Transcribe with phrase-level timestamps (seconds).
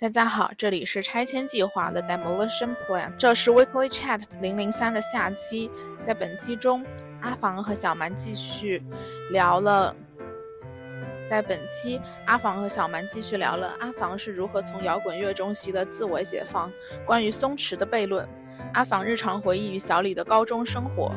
[0.00, 5.68] 大家好，这里是拆迁计划 The Demolition Plan，这是 Weekly Chat 零零三的下期。
[6.04, 6.86] 在本期中，
[7.20, 8.80] 阿房和小蛮继续
[9.32, 9.96] 聊了。
[11.26, 16.70] 在本期，阿房和小蛮继续聊了阿房是如何从摇滚乐中习得自我解放，
[17.04, 18.24] 关于松弛的悖论，
[18.74, 21.12] 阿房日常回忆与小李的高中生活，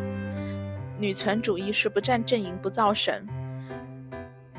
[0.97, 3.27] 女权主义是不站阵营不造神，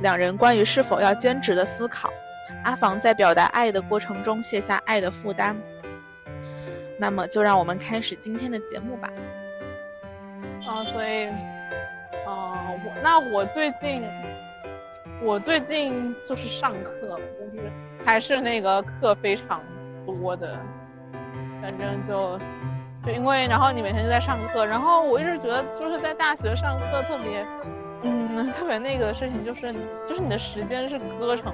[0.01, 2.09] 两人关于是否要兼职的思考。
[2.65, 5.57] 阿房在表达爱的过程中卸下爱的负担，
[6.99, 9.11] 那么就让我们开始今天的节目吧。
[10.65, 11.27] 啊，所以，
[12.25, 14.03] 啊，我那我最近，
[15.21, 17.71] 我最近就是上课，就是
[18.05, 19.61] 还是那个课非常
[20.07, 20.57] 多的，
[21.61, 22.39] 反正就
[23.05, 27.45] 就因为然后你每天就在上课，然后我一直觉得就是在大学上课特别，
[28.03, 29.73] 嗯，特别那个的事情就是
[30.09, 31.53] 就是你的时间是割成。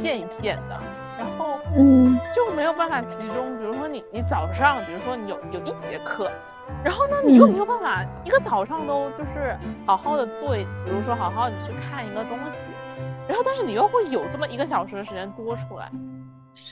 [0.00, 0.80] 片一片的，
[1.18, 3.56] 然后嗯就没有办法集中。
[3.58, 6.30] 比如说你你早上，比如说你有有一节课，
[6.84, 12.58] 然后呢你又没有办法一个早上都就是好好的做，比如说好好的去看一个东西，
[13.28, 15.90] 然后但是你又会有这么一个小时的时间多出来，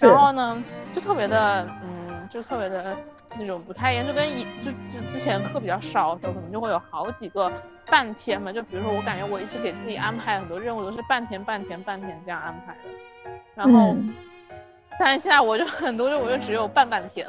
[0.00, 0.62] 然后呢
[0.94, 2.96] 就特别的嗯就特别的
[3.38, 7.50] 那种不太一样，就跟以就之之前课比较少的时候，可能就会有好几个
[7.86, 8.52] 半天嘛。
[8.52, 12.91] 就比如说我感觉我一直给自己安排很多任务都是半天半天半天这样安排的。
[13.54, 13.94] 然后，
[14.98, 17.26] 但是现在我就很多，就我就只有半半天，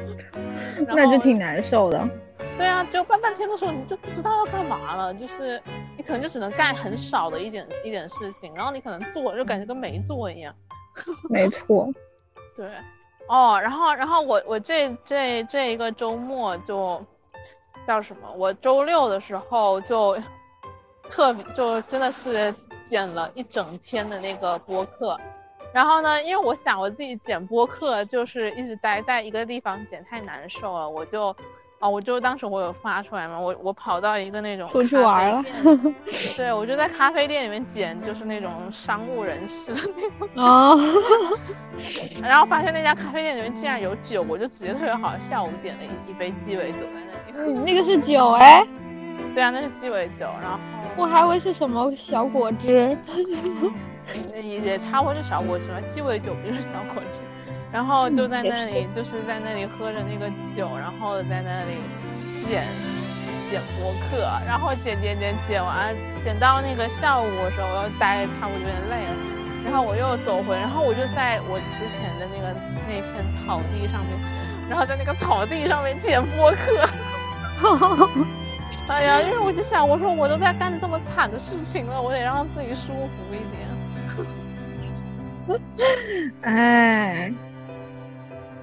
[0.86, 2.08] 那就挺难受的。
[2.58, 5.60] 对啊，只有半半天的时候，你就不知道要干嘛了，就是
[5.96, 10.54] 你可能就只能干很少的一点一点事情，然后你可能做就感觉跟没做一样。
[11.30, 11.90] 没错。
[12.56, 12.66] 对。
[13.28, 17.02] 哦，然后然后我我这这这一个周末就
[17.86, 18.30] 叫什么？
[18.36, 20.18] 我周六的时候就
[21.04, 22.54] 特别就真的是。
[22.92, 25.18] 剪了一整天的那个播客，
[25.72, 31.34] 然后呢，因为我想我自己剪播客就是一直待在一个地方剪太难受了，我就，
[31.80, 35.42] 哦，我就当时我有发出来嘛，我我跑到一个那种出去玩了，
[36.36, 40.78] 对，我就在咖啡店里面剪，就是那种商务人士的那种，哦，
[42.22, 48.62] 然后发现那家咖啡店里面竟然有酒，我就直接特别好笑，我点了一一杯鸡尾酒在那里，那个是酒哎，
[49.34, 50.58] 对啊，那是鸡尾酒，然后。
[50.96, 52.96] 我还以为是什么小果汁，
[54.34, 57.08] 也也差不多是小果汁吧，鸡尾酒不就是小果汁？
[57.72, 61.76] 然后就在那里，就是在那里喝着那个酒，然后在那里
[62.46, 62.66] 剪
[63.50, 69.16] 剪播客，然后剪剪剪剪完，剪到那个下午的时候，我又待差不多有点累了，
[69.64, 72.52] 然后我又走回，然后我就在我之前的那个
[72.86, 74.12] 那片草地上面，
[74.68, 76.86] 然后在那个草地上面剪播客。
[78.92, 83.38] 哎呀，因为我就想，我说我都在干这么惨的事情了，我得让自己舒服一
[85.48, 85.58] 点。
[86.42, 87.32] 哎，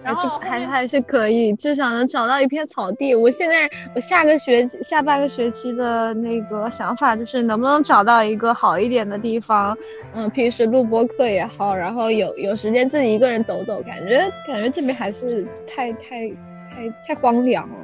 [0.04, 3.16] 然后还还是可以，至少能找到一片草地。
[3.16, 9.76] 我现在我下个学期下半个学期的那个想法就是，能不能找到一个好一点的地方，
[10.14, 16.30] 嗯，平时录播课也好，然后有有时间自己一个人走走，感觉感觉这边还是太太
[16.70, 17.76] 太太荒凉了。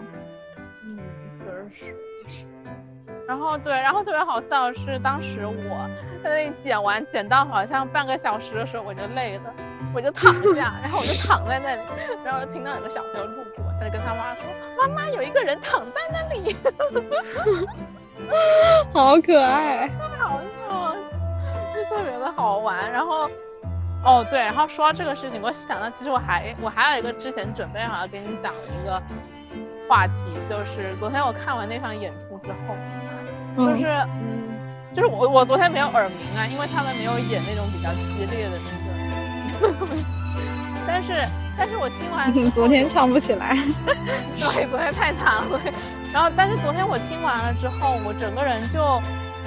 [3.27, 5.89] 然后对，然后特别好笑的是，当时我
[6.23, 9.53] 在那里剪完，剪到好像半个小时的时候，我就累了，
[9.93, 11.81] 我就躺下，然后我就躺在那里，
[12.23, 14.43] 然后听到有个小朋友路过，他就跟他妈说
[14.77, 16.55] ：“妈妈，有一个人躺在那里。
[18.93, 20.95] ”好可爱，太好笑了，
[21.73, 22.91] 就特别的好玩。
[22.91, 23.29] 然后，
[24.03, 29.01] 哦对，然后说到这个事情，我想到其实我还我还有一个之前准备好要跟你讲的一个
[29.89, 30.13] 话题，
[30.49, 32.75] 就是昨天我看完那场演出之后。
[33.57, 33.85] 就是
[34.19, 34.43] 嗯，
[34.93, 38.57] 就是我我昨天没有耳鸣啊，因为他们没有演那种比较激烈的
[39.61, 39.73] 那个，
[40.87, 41.13] 但是
[41.57, 43.55] 但是我听完 昨天唱不起来，
[44.35, 45.59] 对，昨天太惨了。
[46.13, 49.01] 然后但是昨天我听完了之后，我整个人就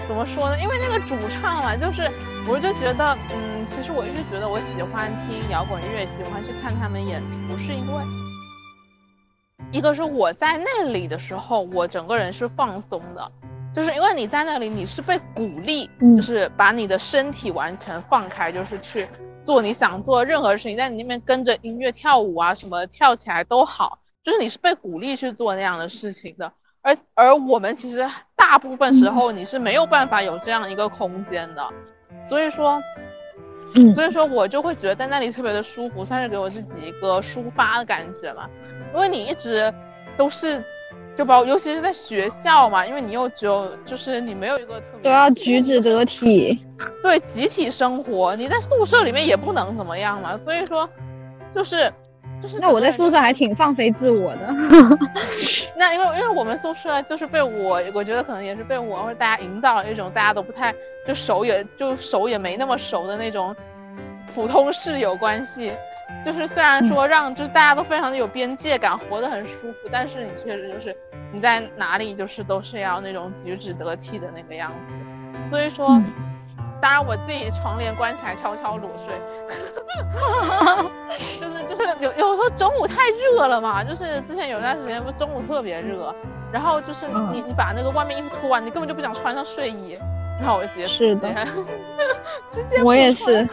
[0.07, 0.59] 怎么说呢？
[0.61, 2.11] 因为那个主唱嘛，就是
[2.47, 8.03] 我就觉得嗯，其实我一直觉得我喜欢听摇滚乐，喜欢去看他们演出，是因为
[9.71, 13.33] 一个是我在那里的时候，我整个人是放松的。
[13.75, 19.07] 就是因为你在那里，你是被鼓励，就是把你的身体完全放开，就是去
[19.45, 26.51] 做你想做任何事情，在你那边跟着音乐跳舞啊，什么跳起来都好，就是你是被鼓励去做那样的事情的。
[26.81, 28.05] 而而我们其实
[28.35, 31.69] 大部分时候你是没有办法有这样一个空间的，
[32.27, 32.83] 所以说，
[33.95, 38.49] 所以说我就会觉得在那里特别的舒服，算是给我自己一个抒发的感觉嘛。
[38.95, 39.73] 因为你一直
[40.17, 40.65] 都是。
[41.19, 46.65] 就包，尤其是在学校嘛，因为你又只有，就是你没有一个特别都要举止得体，
[47.03, 50.89] 对，集体生活，你在宿舍里面也不能怎么样嘛，所以说，
[51.51, 51.93] 就是。
[52.41, 54.49] 就是那我在宿舍还挺放飞自我的。
[55.75, 60.73] 那因为因为我们宿舍就是被我，我觉得可能也是被我或者大家营造了一种大家都不太
[61.05, 63.57] 就熟也就熟也没那么熟的那种
[64.37, 65.73] 普通室友关系。
[66.25, 70.97] 就是虽然说让就是大家都非常的有边界感，活得很舒服，但是你确实就是
[71.33, 74.95] 你在哪里就是都是要那种举止得体的那个样子。
[75.51, 75.89] 所以说，
[76.81, 79.15] 当然我自己窗帘关起来悄悄裸睡。
[81.41, 86.15] 就是就是有有时候中午太热了嘛，就是之前有段时间不中午特别热，
[86.53, 89.99] 然后就是你你把那个外面衣服脱完，你根本就不想穿上睡衣，
[90.41, 91.29] 然后我就直接是的，
[92.51, 93.47] 直接 我也是，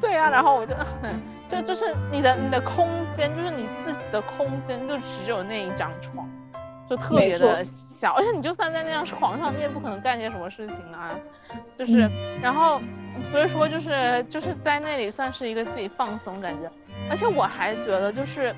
[0.00, 0.74] 对呀，然后我就
[1.50, 6.26] 就就是你的你的空间就是你自己的空间就只有那一张床，
[6.90, 7.64] 就特别的。
[7.64, 11.10] 小， 而且你就算在那张床上，你也不可能干些什么事情啊，
[11.76, 12.10] 就是，
[12.42, 12.80] 然后，
[13.30, 16.70] 所以说就是就是在那里算是一个自己放松感觉，
[17.08, 18.54] 而且我还觉得就是，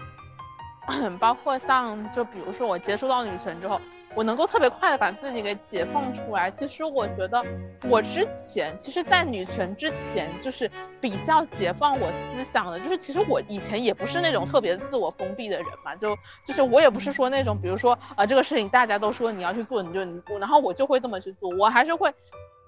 [1.20, 3.80] 包括像就比如说我接触到女神之后。
[4.14, 6.50] 我能够特别快的把自己给解放出来。
[6.50, 7.42] 其实我觉得，
[7.88, 10.70] 我之前其实，在女权之前，就是
[11.00, 12.78] 比较解放我思想的。
[12.80, 21.48] 就是其实我以前也不是那种特别自我封闭的人嘛，就就是我也不是说那种，比如说啊这个事情大家都说你要去做，你就你做然后我就会这么去做。
[21.56, 22.12] 我还是会，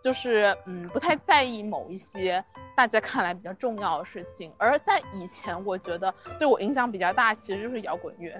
[0.02, 2.42] 就是嗯不太在意某一些
[2.76, 4.52] 大家看来比较重要的事情。
[4.56, 8.32] 而在以前，我觉得对我影响比较大，其实就是摇滚乐，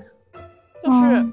[0.85, 1.27] 就是。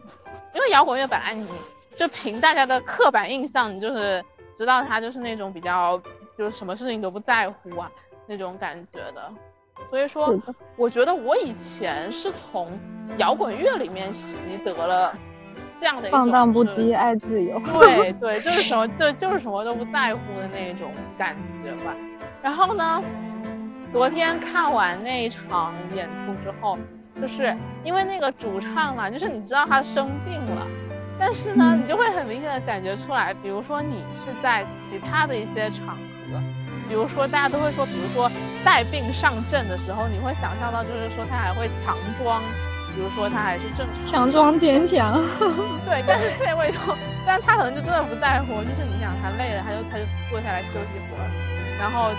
[0.54, 1.48] 因为摇滚乐本来你
[1.96, 4.22] 就凭大家的刻板印象，你就是
[4.54, 5.98] 知道他就是那种比较
[6.38, 7.90] 就是什么事情都不在乎啊
[8.28, 9.32] 那种感觉的，
[9.90, 10.38] 所以说
[10.76, 12.68] 我觉得我以前是从
[13.16, 15.16] 摇滚乐里面习得了
[15.80, 21.34] 这样的一种放荡不羁、爱自由，对对，就是什么对就是什么都不在乎的那种感
[21.64, 21.96] 觉吧。
[22.42, 23.02] 然后呢，
[23.94, 26.78] 昨天看完那一场演出之后。
[27.22, 30.66] 就是因为那个主唱嘛，就是你知道他生病了，
[31.20, 36.42] 但是呢，你就会很明显的感觉出来，比如说你是在其他的一些场合，
[36.90, 38.30] 比如说大家都会说，比如说
[38.66, 42.42] 带病上阵的时候，你会想象到就是说他还会强装，
[42.96, 45.14] 比如说他还是正常，强装坚强，
[45.86, 46.74] 对，但是这位，
[47.26, 51.30] 但他可能就真的不在乎，就是你想他累了，他就他就坐下来休息会儿，
[51.82, 52.12] 然后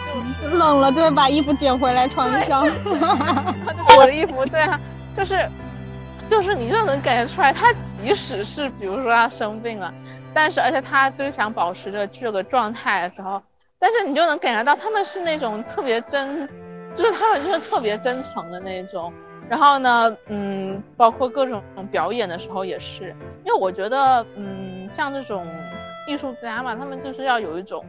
[0.43, 2.67] 就 冷了就会把衣服捡回来穿上，
[3.65, 4.79] 他 就我的衣服，对啊。
[5.17, 5.49] 就是，
[6.29, 7.73] 就是你就能感觉出来，他
[8.03, 9.95] 即使是比如说他生病了，
[10.35, 13.41] 但是而且他就是想保持着这个状态的时候，
[13.79, 16.49] 但是你就能感觉到他们是那种特别真，
[16.97, 19.13] 就是他们就是特别真诚的那种。
[19.49, 25.47] 然后呢，嗯，包括各种表演的时候也是，因为我觉得，嗯，像这种
[26.09, 27.85] 艺术家嘛，他们就是要有一种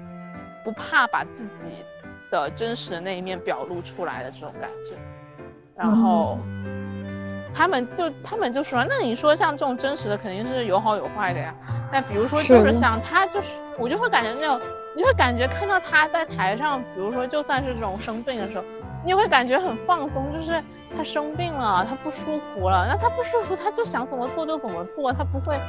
[0.64, 1.86] 不怕把自己
[2.32, 4.96] 的真实的那一面表露出来的这种感觉，
[5.76, 6.38] 然后。
[7.56, 11.54] 他们就他们就说，那你说像这种真实的肯定是有好有坏的呀。
[11.92, 14.60] 那比如说就是像他就是，我就会感觉那种，
[14.96, 18.64] 你会感觉看到他在台上，比如说就算是这种生病的时候，
[19.06, 20.64] 你会感觉很放松，就是
[20.96, 25.60] 他生病了，他不舒服了，那他不舒服他就想怎么做就怎么做，他不会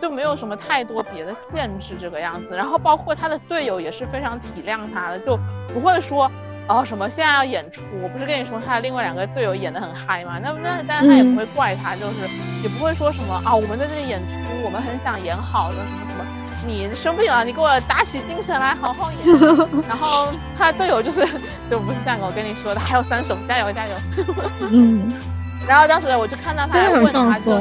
[0.00, 2.56] 就没有什么太多别的限制这个样子。
[2.56, 5.38] 然后包括他的队友也是非常体谅他的，就
[5.72, 6.30] 不会说。
[6.68, 7.82] 哦，什么现在要演出？
[8.00, 10.38] 我不是跟你说他的另外两个队友演的很嗨吗？
[10.40, 12.28] 那那但是他也不会怪他，就是
[12.62, 16.39] 也不会说什么啊，我们在这里演出，我们很想演好的什么什么。
[16.66, 19.38] 你生病了，你给我打起精神来，好好演。
[19.88, 21.26] 然后他的队友就是
[21.70, 23.94] 就不是像我跟你说的，还有三首，加油加油。
[24.60, 25.12] 嗯。
[25.68, 27.58] 然后当时我就看到他还问他，就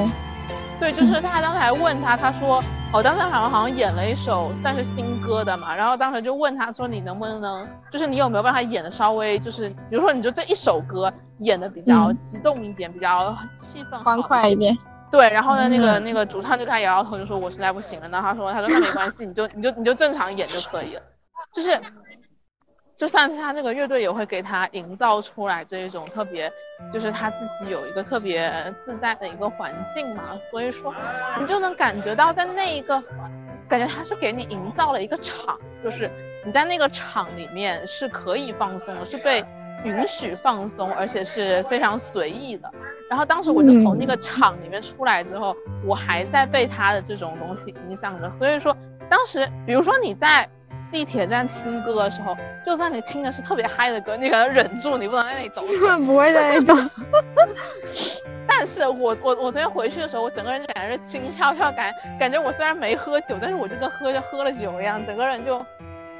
[0.79, 2.63] 对，就是他当时还问他，他说。
[2.91, 14.75] 我当时好像好像演了一首算是新歌的嘛，然后当时就问他说你能不能，就是你有没有办法演的稍微就是，比如说你就这一首歌演的比较激动一点，比较气氛欢快一点。
[15.11, 18.07] 对，然后呢那个那个主唱就开始摇摇头，就说我实在不行了。
[18.07, 21.01] 那他说他说那没关系，你就你就你就正常演就可以了，
[21.53, 21.79] 就是。
[22.99, 26.51] 就算是他这个乐队也会给他营造出来这一种特别，
[26.93, 28.51] 就是他自己有一个特别
[28.83, 30.93] 自在的一个环境嘛，所以说
[31.39, 33.01] 你就能感觉到在那一个，
[33.69, 36.11] 感觉他是给你营造了一个场，就是
[36.45, 39.45] 你在那个场里面是可以放松的，是被
[39.83, 42.71] 允许放松，而且是非常随意的。
[43.09, 45.55] 然后当时我就从那个场里面出来之后，
[45.85, 48.75] 我还在被他的这种东西影响着，所以说
[49.09, 50.47] 当时比如说你在。
[50.91, 55.61] 地铁站听歌的时候，就算你听的是特别嗨的歌，你可能忍住，你不能在那里抖。
[56.03, 56.73] 不会在那里抖。
[58.47, 65.63] 但是我我我昨天回去的时候，我整个人就感觉是轻飘飘，感感觉我虽然没喝酒，但是我就跟喝就喝了酒一样，整个人就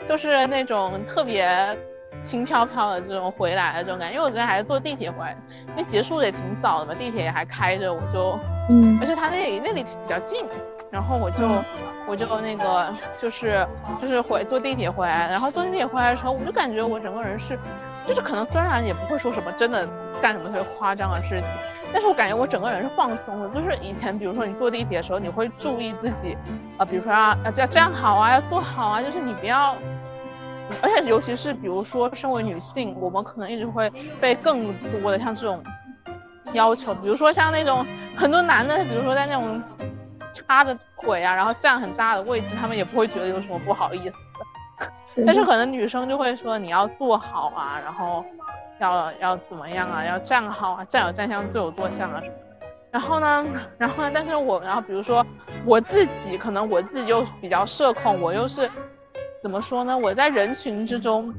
[0.08, 1.76] 就是那种特别
[2.24, 4.16] 轻飘飘的这种回来的这种感觉。
[4.16, 5.36] 因为我昨天还是坐地铁回来，
[5.70, 10.46] 因为结束的也挺早的嘛，地铁也还开着，我就，嗯，而且他那里那里比较近，
[10.92, 11.48] 然后我就
[12.08, 13.66] 我就那个就是
[14.02, 17.58] 就是回坐地铁回来，然后坐地铁回来的时候，我就感觉我整个人是，
[18.08, 19.88] 就是可能虽然也不会说什么真的
[20.22, 21.44] 干什么特别夸张的事情。
[21.92, 26.38] 但是我感觉我整个人是放松的，就是以前比如说你坐地铁的时候，你会注意自己，
[26.78, 29.76] 啊，比如说要要站好啊，要坐好啊，就是你不要，
[30.82, 35.64] 而且尤其是比如说身为女性，我们可能一直会被更多的像这种
[36.54, 37.86] 要求，比如说像那种
[38.16, 39.62] 很多男的，比如说在那种
[40.34, 44.16] 插着腿啊，然后站很大的位置，他们也不会觉得有什么不好意思，
[45.26, 48.24] 但是可能女生就会说你要坐好啊，然后。
[48.80, 50.06] 要要怎么样啊？
[50.06, 52.68] 要站好啊，站有站相，坐有坐相啊什么的。
[52.90, 53.46] 然后呢，
[53.78, 54.12] 然后呢？
[54.14, 55.26] 但是我，然后比如说
[55.66, 58.72] 我自己，可能我自己就比较社恐，我又是
[59.42, 59.98] 怎么说呢？
[59.98, 61.34] 我在人群之中，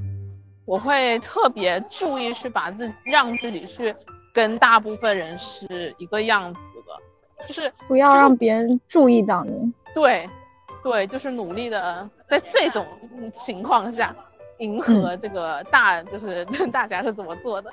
[0.65, 3.95] 我会特别注意去把自己让自己去
[4.33, 9.73] 跟大部分人是一个样子的，就是不要让别人注意到你。
[9.95, 10.29] 对，
[10.83, 12.87] 对，就是努力的在这种
[13.35, 14.15] 情况下。
[14.59, 17.71] 迎合这个大就是 大家是怎么做的，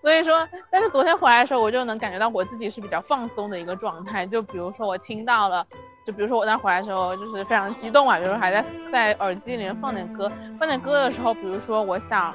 [0.00, 4.24] 所以说，但是昨天回来的时候，我就能感觉到我自己是比较放松的一个状态。
[4.24, 5.66] 就比如说我听到了，
[6.06, 12.34] 就比如说我那回来的时候就是非常激动啊，比如说还在在耳机里面放点歌，放点歌的时候，比如说我想，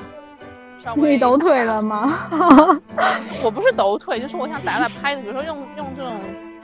[0.95, 2.13] 你抖腿了吗？
[3.43, 6.19] 我不是抖腿，就是我想打打拍子，比如说用用这种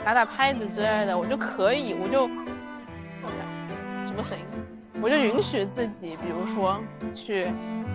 [0.05, 2.27] 打打拍子之类的，我就可以，我就，
[4.05, 4.46] 什么声音？
[5.01, 6.79] 我就允许自己，比如说
[7.15, 7.51] 去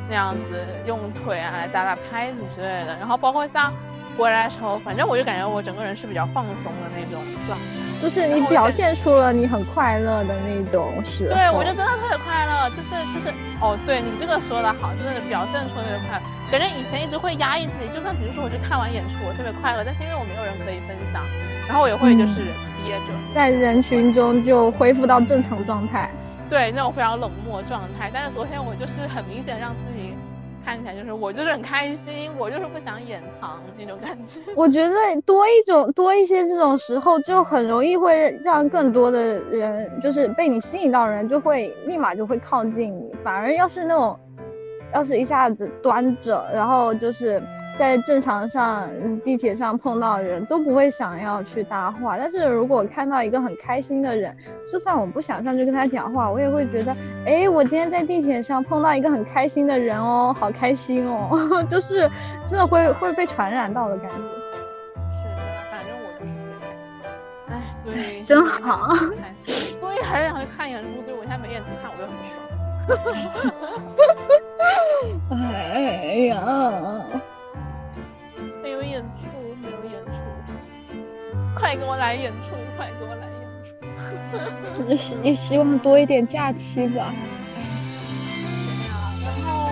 [0.09, 3.73] 那样子用腿啊来打打拍子之类的，然后包括像
[4.19, 21.23] 回来的时候，反正我就感觉我整个人是比较放松的那种状态，就是你表现出了你很快乐的那种时对，我就真的特别快乐，就是就是哦，对你这个说的好，就是表现出特别快乐，感觉以前一直会压抑自己，就算比如说我去看完演出，我特别快乐，但是因为我没有人可以分享，
[21.67, 22.41] 然后我也会就是
[22.85, 26.11] 憋着，在人群中就恢复到正常状态。
[26.49, 30.16] 对那种非常冷漠状态，但是昨天我就是很明显让自己
[30.67, 34.41] 看起来就是我就是很开心，我就是不想掩藏那种感觉。
[34.57, 34.95] 我觉得
[35.25, 43.15] 多一种多一些这种时候，就很容易会让更多的人就是被你吸引到人，就会立马就会靠近你。
[43.23, 44.19] 反而要是那种，
[44.93, 47.41] 要是一下子端着，然后就是。
[47.79, 48.89] 在正常上
[49.23, 54.35] 地铁上碰到人都不会想要去搭话，但是如果看到一个很开心的人，
[54.73, 62.11] 就算我不想上去跟他讲话，我也会觉得，哎，我今天在地铁上碰到一个很开心的人哦，好开心哦， 就是
[62.47, 64.17] 真的会会被传染到的感觉。
[64.17, 67.05] 是的，反正我就是特别开心。
[67.49, 67.55] 哎，
[67.85, 68.97] 所以 真好。
[69.81, 72.35] 所以还是想去看演出，所以我现在没演出看，我就很爽。
[75.31, 75.35] 哎
[76.29, 76.35] 呀。
[78.67, 79.29] 没有演出，
[79.63, 80.11] 没有演出，
[81.55, 84.97] 快给我来演出，快给我来演出。
[84.99, 87.15] 希也希望多一点假期吧。
[89.25, 89.71] 然后，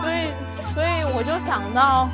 [0.00, 0.30] 所以，
[0.72, 2.08] 所以我就想到，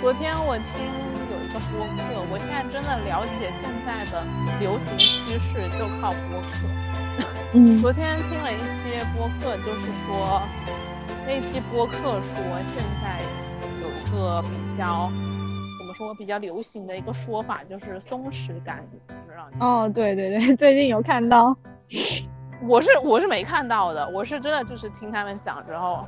[0.00, 1.98] 昨天我听有一个播客，
[2.30, 4.22] 我现在真的了解现在的
[4.60, 6.46] 流行趋势就靠播客。
[7.54, 7.82] 嗯。
[7.82, 8.56] 昨天听了一
[8.86, 10.46] 些播客，就是说，
[11.26, 11.92] 那期播客
[12.36, 12.38] 说
[12.72, 13.18] 现在。
[14.12, 15.10] 个比较
[15.78, 21.56] 怎么说比较流行的一个说法，就是松弛感，不知道你哦，对对对， 最近有看到，
[22.66, 26.06] 我是我是没看到的，我是真的就是听他们讲之后，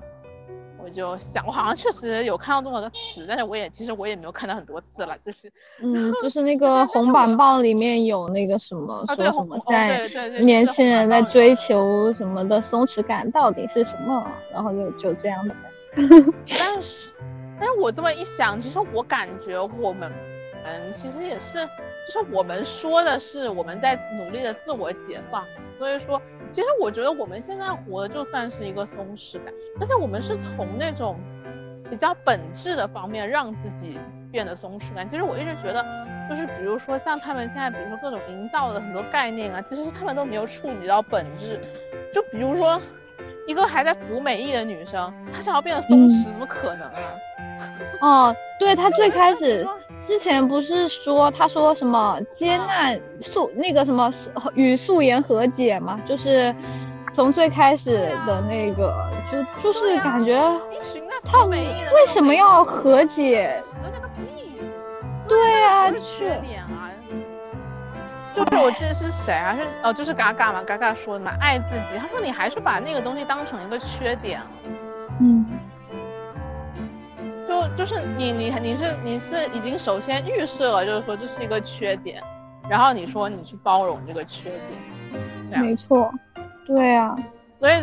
[0.82, 5.52] 我就想，我好像确实有看到这么个词，但是我也其实我也没有看到很多次了，就是
[5.82, 15.54] 嗯， 就是那个红板报里面有那个什么说什么现在年轻人在追求什么的松弛感到底是什么，然后就就这样的，
[16.58, 17.10] 但是。
[17.60, 20.10] 但是我这么一想，其实我感觉我们，
[20.64, 21.64] 嗯，其实也是，
[22.06, 25.44] 就是我们说的是我们在努力的自我解放。
[25.78, 26.20] 所以说，
[26.52, 31.18] 其实我觉得我们现在活的就算是一个松弛感，而且我们是从那种
[31.90, 33.98] 比较本质的方面让自己
[34.32, 35.08] 变得松弛感。
[35.08, 35.84] 其实我一直觉得，
[36.28, 41.58] 就是比如说像他们现在，比如说各种营造的很多概念啊，其实他们都没有触及到本质。
[42.12, 42.80] 就比如说，
[43.50, 48.30] 一个还在服美役的女生，她想要变得松弛，怎么可能啊？
[48.30, 49.66] 哦，对她最开始
[50.00, 54.08] 之前不是说她说什么接纳素那个什么
[54.54, 56.54] 与素颜和解嘛，就是
[57.12, 58.94] 从最开始的那个
[59.32, 60.38] 就就是感觉
[61.24, 61.66] 他为
[62.06, 63.60] 什么要和解？
[63.82, 64.60] 和那个屁！
[65.28, 66.89] 对啊，缺点啊，
[68.44, 69.54] 就是我记得是谁啊？
[69.56, 71.98] 是哦，就是嘎嘎嘛，嘎嘎说的嘛，爱自己。
[71.98, 74.40] 他说你还是把那个东西当成一个缺点。
[75.20, 75.46] 嗯。
[77.46, 82.22] 就就是你你你是你是已经首先预设了，就是说这是一个缺点，
[82.68, 84.50] 然后你说你去包容这个缺
[85.50, 86.10] 点，没错，
[86.64, 87.14] 对啊，
[87.58, 87.74] 所以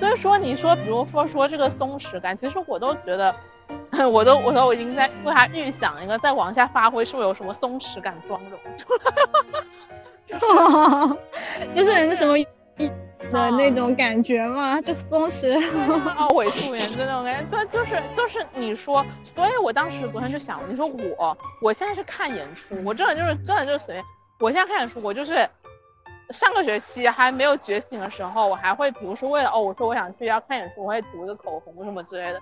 [0.00, 3.32] 所以说你说比如说说这个松弛感，其实我都觉得，
[4.10, 8.58] 我都我都我已经在为他预想一个再往下发挥是会有什么松弛感妆容，
[11.74, 12.34] 就是那什么。
[13.32, 15.58] 的那种感觉嘛，就松弛，
[16.18, 24.04] 哦，伪素颜的那种感觉，就就是就是你说，所以我当时昨天就想，你说我我现在是看演出，我真的就是真的就是随便，
[24.40, 25.48] 我现在看演出，我就是
[26.30, 32.40] 上个学期还没有觉醒的时候，我还会比如说为了哦，我说我想去要看演出，我会涂个口红什么之类的，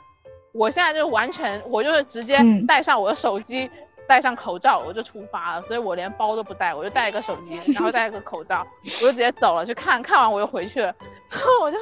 [0.53, 3.71] 我现在就完全我就是直接带上我的手机。
[4.09, 8.67] 戴上口罩我就出发了，所以我连包都不带，我就带一个手机，然后带一个口罩，
[9.01, 10.95] 我就直接走了去看看完我又回去了，
[11.31, 11.79] 然后我就，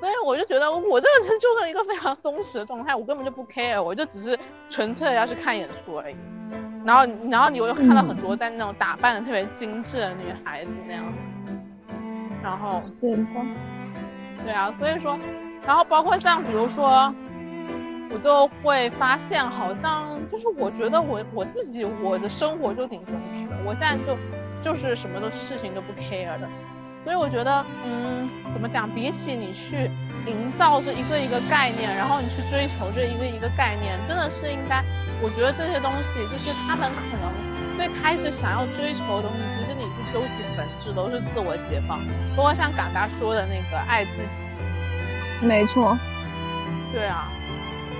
[0.00, 4.38] 所以我就觉得我这个人就是一个非常松弛的状态，我根本就不 care，我就只是
[4.70, 6.16] 纯粹要去看演出而已。
[6.84, 11.04] 然后然后你我又看到很多在那种打扮的特别精致的女孩子那样，
[12.42, 13.10] 然后对
[14.44, 15.18] 对啊，所以说，
[15.66, 17.12] 然后包括像比如说。
[18.16, 24.16] 我就会发现，好像就是我觉得我我自己我的生活就挺松弛的，我现在就
[24.64, 26.48] 就是什么都事情都不 care 的，
[27.04, 28.88] 所以我觉得，嗯，怎么讲？
[28.88, 29.90] 比起你去
[30.24, 34.82] 营造这一个一个概念，然后你去追求这一个一个概念，真的是应该，
[35.20, 37.28] 我觉得这些东西就是他们可能
[37.76, 42.00] 最开始想要追求的东西，其实你去究其本质都是自我解放，
[42.34, 45.92] 包括像嘎嘎说的那个爱自己，没错，
[46.94, 47.28] 对啊。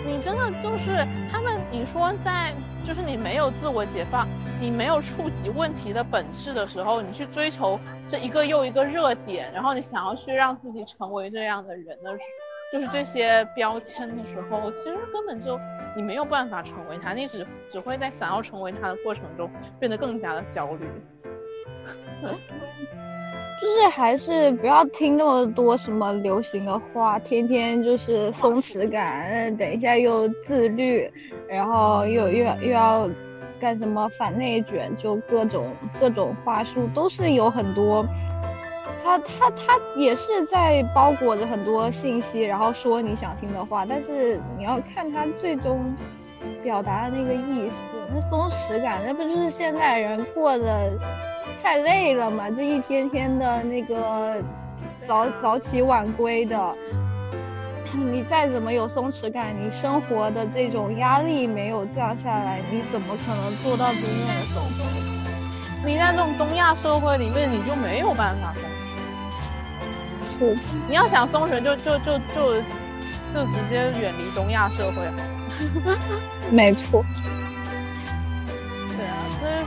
[0.06, 4.28] 你真的就是他们，你说在就是你没有自我解放，
[4.60, 12.16] 你没有触及问题的本质的时候，你去追求这一个又一个热点，然后你想要去让自己成为这样的人的，
[12.72, 15.58] 就是这些标签的时候，其实根本就
[15.96, 20.86] 你没有办法成为他，你只只会在想要成为他的过程中变得更加的焦虑。
[23.66, 31.10] 就是还是不要听那么多什么流行的话，天天就是松弛感，等一下又自律，
[31.48, 33.10] 然后又又又要
[33.58, 38.06] 干什么反内卷，就各种各种话术都是有很多，
[39.02, 45.92] 他他他也是在包裹着很多信息，然后说你想听的话，但是你要看他最终
[46.62, 47.76] 表达的那个意思，
[48.14, 50.92] 那松弛感，那不就是现代人过的。
[51.66, 54.36] 太累了嘛，就一天天的那个
[55.04, 56.56] 早早起晚归的，
[57.92, 65.84] 你再怎么有松弛感，你生活的这种压力没有降下来，你怎么可能做到真正的松弛？
[65.84, 68.54] 你在这种东亚社会里面，你就没有办法
[70.38, 70.54] 松弛。
[70.54, 70.56] 是，
[70.88, 72.62] 你要想松弛，就就就就
[73.34, 75.16] 就直接远离东亚社会好。
[76.52, 77.04] 没错。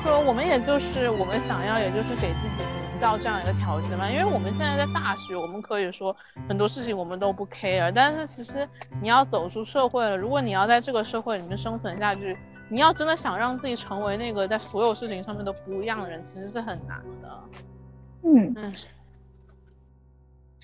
[0.03, 4.09] 说，我们也就是我们想要，也就是给自己营造这样一个条件嘛。
[4.09, 6.15] 因为我们现在在大学，我们可以说
[6.47, 7.91] 很多事情我们都不 care。
[7.93, 8.67] 但是其实
[9.01, 12.38] 你要走出社会了，如果你要在这个社会里面生存下去，
[12.69, 17.43] 你要真的想让自己成为那个在所有事情上面都不一样的人，其实是很难的。
[18.23, 18.73] 嗯嗯，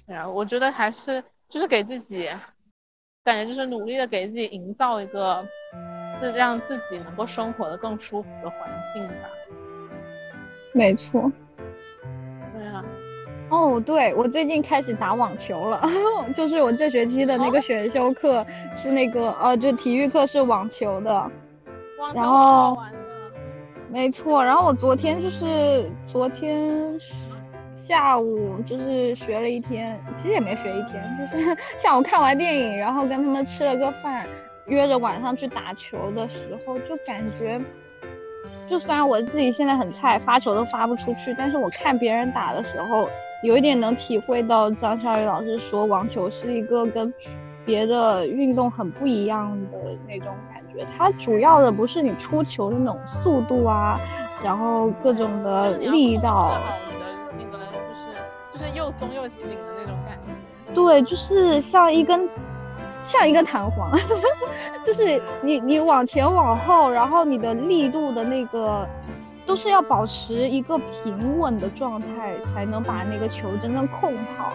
[0.07, 2.29] 对啊，我觉得还是就是给自己，
[3.23, 5.45] 感觉就是努力的给自己营造一个。
[6.21, 8.59] 是让自己能够生活的更舒服的环
[8.93, 9.29] 境吧。
[10.73, 11.31] 没错。
[12.53, 12.83] 对啊。
[13.49, 15.79] 哦，对，我最近开始打网球了，
[16.35, 21.11] 就是我这学期的那个选修课是那个呃，就体育课是网球的。
[21.99, 22.99] 网球好玩的。
[23.91, 26.99] 没错，然后我昨天就是昨天
[27.75, 34.27] 下午就是学了一天，其实也没学一天，就是 下午看完电影，然后跟他们吃了个饭。
[34.67, 37.61] 约着晚上去打球的时候，就感觉，
[38.67, 43.07] 就虽然我自己现在很菜，发球都发不出去，但是我看别人打的时候，
[43.43, 47.13] 有一点能体会到张小雨老师说网球是一个跟
[47.63, 50.83] 别的运动很不一样的那种感觉。
[50.97, 53.99] 它主要的不是你出球的那种速度啊，
[54.43, 56.57] 然后各种的力道，
[57.37, 57.65] 你的那个
[58.53, 60.73] 就是就是又松又紧的那种感觉。
[60.73, 62.27] 对，就是像一根。
[63.05, 63.91] 像一个弹簧，
[64.83, 68.87] 就是你你往前往后，然后你的力度的那个
[69.45, 74.53] 都是要保持一个平稳的状态，才能把那个球真正控好。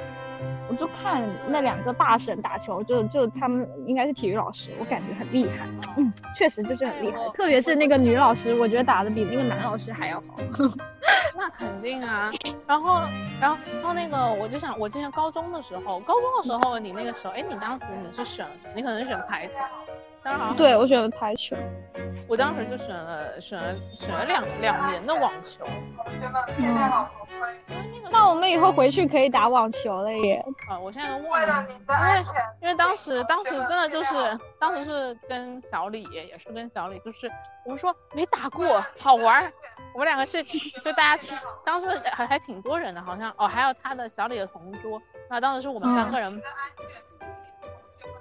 [0.71, 5.67] 我就看那两个大神打球，就就他们应该是体育老师，我感觉很厉害。
[5.97, 10.37] 嗯，确实就是很厉害，特别是那个女老师，我觉得打的比那个男老师还要好。
[11.37, 12.31] 那肯定啊。
[12.69, 13.01] 然后，
[13.41, 19.55] 然后，然后那个，我就想，我之前高中的时候，高中的时候，你那个时候，哎，你当时你是选，你可能是选排球。
[20.23, 21.57] 当然，对我选了排球，
[22.29, 25.67] 我当时就选了选了选了两两年的网球。
[26.59, 27.07] 嗯，
[28.13, 30.45] 那我们以后回去可以打网球了耶！
[30.69, 32.25] 啊，我现在都忘了，因为
[32.63, 37.31] 因为当时当时真的就是当时是跟小李也是跟小李，就是
[37.65, 39.53] 我们说没打过，好玩。
[39.93, 46.43] 我们两个是就大家去，当时还还挺多人的，好像哦，还有他的小李的同桌，那当时是我们三个人。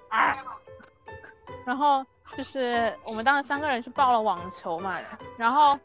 [0.10, 0.38] 啊。
[1.66, 2.04] 然后
[2.36, 4.98] 就是我们当时三个人去报了网球嘛，
[5.38, 5.78] 然后，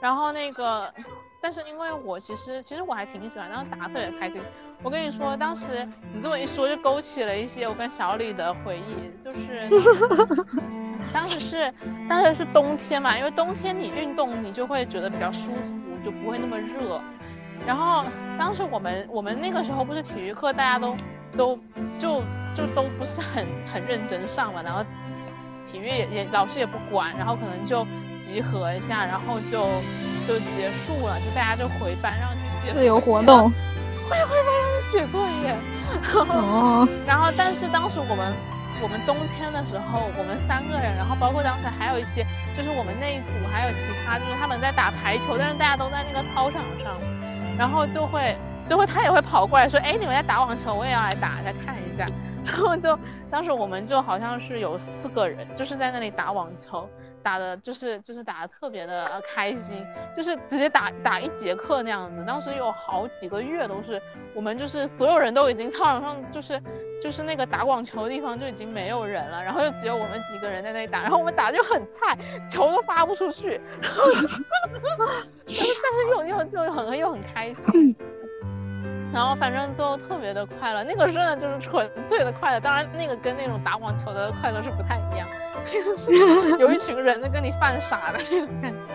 [0.00, 0.92] 然后那个，
[1.40, 4.42] 但是因为我其实其实我还挺喜欢，当时打特别开心。
[4.82, 9.68] 我跟你说，当时你这么一说，就勾起了一些我跟小李的回忆，就是
[11.12, 11.72] 当时是
[12.08, 15.60] 当时是冬天嘛，因为冬天你运动你就会觉得比较舒服，
[16.04, 17.00] 就不会那么热。
[17.66, 18.04] 然后
[18.38, 20.96] 当时我们我们那个时候不是体育课，大家都
[21.36, 21.58] 都
[21.98, 22.22] 就。
[22.56, 24.82] 就都不是很很认真上嘛，然后
[25.70, 27.86] 体育也也老师也不管，然后可能就
[28.18, 29.68] 集合一下，然后就
[30.26, 33.52] 就结束了，就大家就回班上去写自由活动，
[34.08, 35.54] 回回班上去写作业。
[36.30, 36.88] 哦。
[37.06, 38.32] 然后但是当时我们
[38.82, 46.92] 我们冬天的时候，我们三个人，然后包括当时还有一些，就是我们那一组还有其他，就是他们在打排球，但是大家都在那个操场上，
[47.58, 48.36] 然后就会
[48.68, 52.06] 就会他也会跑过来说，哎，你们在打网球，我也要来打，再看一下。
[52.44, 52.96] 然后就
[53.28, 56.88] 当时我们就好像是有四个人，就是在那里打网球，
[57.26, 59.84] 打的就是就是打的特别的开心，
[60.16, 62.22] 就是直接打打一节课那样子。
[62.24, 64.00] 当时有好几个月都是
[64.32, 66.62] 我们就是所有人都已经操场上就是
[67.02, 72.16] 就是那个打网球的地方就已经没有人了，然后就只有我们几个人在那里打，然后我们打的就很菜，
[72.48, 74.04] 球都发不出去， 然后
[75.46, 77.96] 但是又又又很又很开心。
[79.12, 82.60] 然后反正就特别的快乐，那个真的就是纯粹的快乐。
[82.60, 85.26] 当然，那个跟那种打网球的快乐是不太一样，
[86.58, 88.94] 有一群人在跟你犯傻的那种感觉。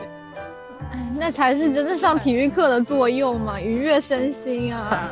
[0.92, 5.10] 哎，那才是真正上体育课的作用嘛，愉悦身心啊。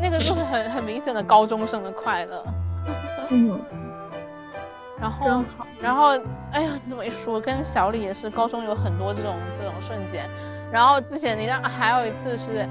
[0.00, 2.44] 那个就是很很明显的高中生的快乐。
[3.28, 3.60] 嗯。
[4.98, 5.44] 然后，
[5.80, 6.10] 然后，
[6.52, 10.26] 哎呀，你这么一说，跟小李也是高中有很多这种这种瞬间。
[10.72, 12.66] 然后之前你让还有一次是。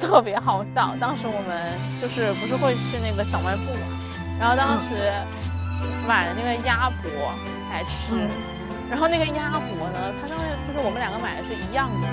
[0.00, 3.86] 特别好笑，当时我们就是不是会去那个小卖部嘛，
[4.38, 5.12] 然后当时
[6.06, 7.10] 买了那个鸭脖
[7.70, 8.14] 来吃，
[8.90, 12.08] 然后那个鸭脖呢，它上面就是我们两个买的是一样的，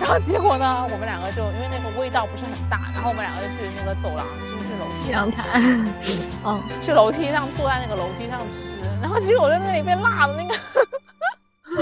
[0.00, 5.60] 然后结果呢，我们两个就因为那个味道不是很大，然后我们两个就去那个走廊，就去楼梯阳台，
[6.46, 10.54] 嗯，去楼梯上坐在那个楼梯上吃，然后结果我在那里被辣的那个。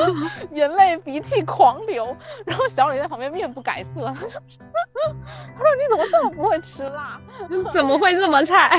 [0.52, 4.40] 眼泪鼻涕狂流，然后小李在旁边面不改色， 他说
[5.56, 7.20] ：“他说你怎么这么不会吃辣？
[7.72, 8.70] 怎么会这么菜？”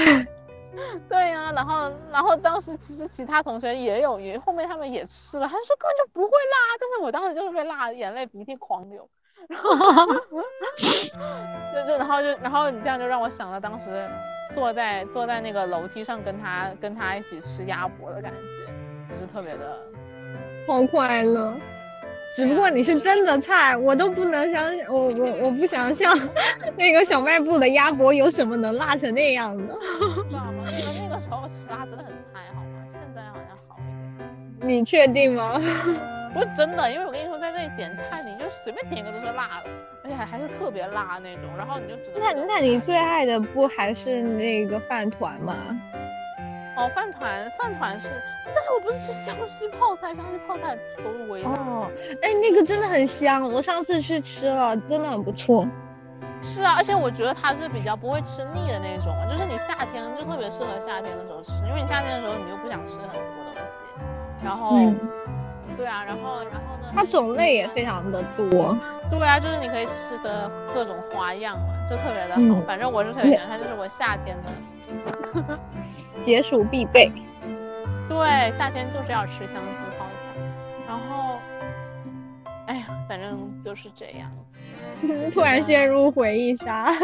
[1.09, 9.09] 对呀，然后然后当时其实其他同学也有，也后面他们也吃了，他说根本就不会辣，但是我当时就是被辣的眼泪鼻涕狂流，
[9.49, 9.69] 然后
[11.73, 14.07] 就就然后就然后你这样就让我想到当时
[14.53, 19.81] 坐在坐在那个楼梯上跟他跟他一起吃鸭脖的感觉，就是特别的。
[20.67, 21.57] 好快乐，
[22.35, 26.13] 只不过你是真的菜，我都不能相信，我我我不想象
[26.75, 29.73] 那个小卖部的鸭脖有什么能辣成那样的。
[30.29, 30.65] 知道吗？
[30.65, 32.85] 那个那个时候吃辣真的很菜，好吗？
[32.91, 34.69] 现在好像好一点。
[34.69, 35.57] 你确定吗？
[36.33, 39.69] 不是真的，因为我跟你说，在这里点菜，你就随便点一个都是辣的，
[40.03, 42.19] 而且还还是特别辣那种，然后你就只能。
[42.19, 45.55] 那那你最爱的不还是那个饭团吗？
[46.77, 48.07] 哦，饭团，饭团是，
[48.53, 51.49] 但是我不是吃湘西泡菜，湘西泡菜投入味道。
[51.49, 51.89] 哦，
[52.21, 55.67] 哎，那个真的很香，我上次去吃了，真的很不错。
[56.39, 63.61] 是啊，而且我觉得它是比较不会吃腻的那种，就是你夏天就特别适合夏天的时候吃，因为你夏天的时候你又不想吃很多东西。
[64.43, 64.77] 然后，
[65.75, 66.93] 对啊，然后然后呢？
[66.95, 68.77] 它种类也非常的多。
[69.09, 72.61] 对啊，就是你可以吃的各种花样嘛，就特别的好。
[72.67, 74.51] 反正我是特别喜欢它，就是我夏天的。
[76.27, 77.09] 解暑必备，
[78.09, 80.35] 对，夏天就是要吃香菇泡菜，
[80.85, 81.39] 然后，
[82.65, 84.29] 哎呀，反正就是这样。
[85.31, 86.91] 突然陷入回忆杀，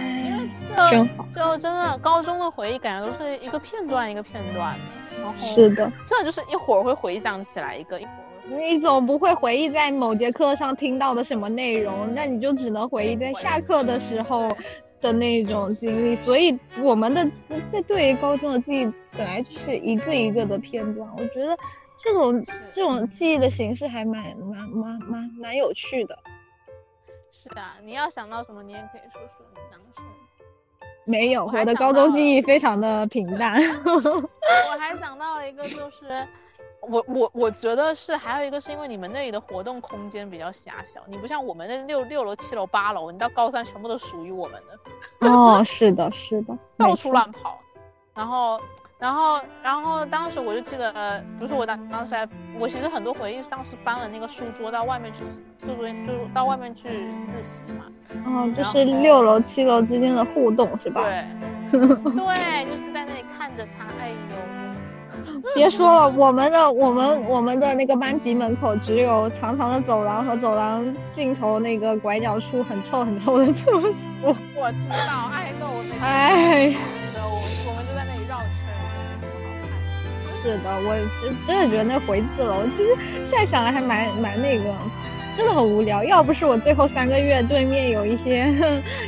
[0.00, 14.48] 因为就就真的高中的回忆，感觉都是一个片段一个片段的，然后是的，这就是一会儿会回想起来一个，一会儿你总不会回忆在某节课上听到的什么内容，那你就只能回忆在下课的时候。
[15.06, 17.24] 的那种经历，所以我们的
[17.70, 21.08] 这对于高中的记忆本来就是一个一个的片段。
[21.16, 21.56] 我觉得
[21.96, 26.18] 这种这种记忆的形式还蛮蛮蛮蛮蛮有趣的。
[27.30, 30.10] 是的，你要想到什么，你也可以说说你当时。
[31.04, 33.62] 没有，我的高中记忆非常的平淡。
[33.86, 36.26] 我还想到了一个，就是
[36.88, 44.78] 我我我觉得是还有一个是因为你们那里的活动空间比较狭小，你不像我们那六六楼、七楼、八楼，你到高三全部都属于我们的。
[45.28, 47.58] 哦，是的，是的，到处乱跑，
[48.14, 48.60] 然后。
[48.98, 50.90] 然后，然后当时我就记得，
[51.38, 52.26] 比如说我当当时还，
[52.58, 55.18] 我其实很多回忆是当时搬了那个书桌到外面去，
[55.66, 56.88] 就就就到外面去
[57.30, 57.84] 自习嘛。
[58.24, 61.02] 哦，就是六楼七楼之间的互动是吧？
[61.70, 64.16] 对， 对，就是在那里看着他，哎呦，
[65.54, 73.92] 别说了，我们的我们我们的那个班级门口只有长长的走廊和走廊尽头那个拐角处很臭很臭的厕所。
[74.54, 76.02] 我知道，爱豆那个。
[76.04, 76.74] 哎。
[80.42, 82.96] 是的，我真真的觉得那回字楼，其实
[83.28, 84.64] 现在想来还蛮蛮那个，
[85.36, 86.02] 真的很无聊。
[86.02, 88.46] 要不是我最后三个月对面有一些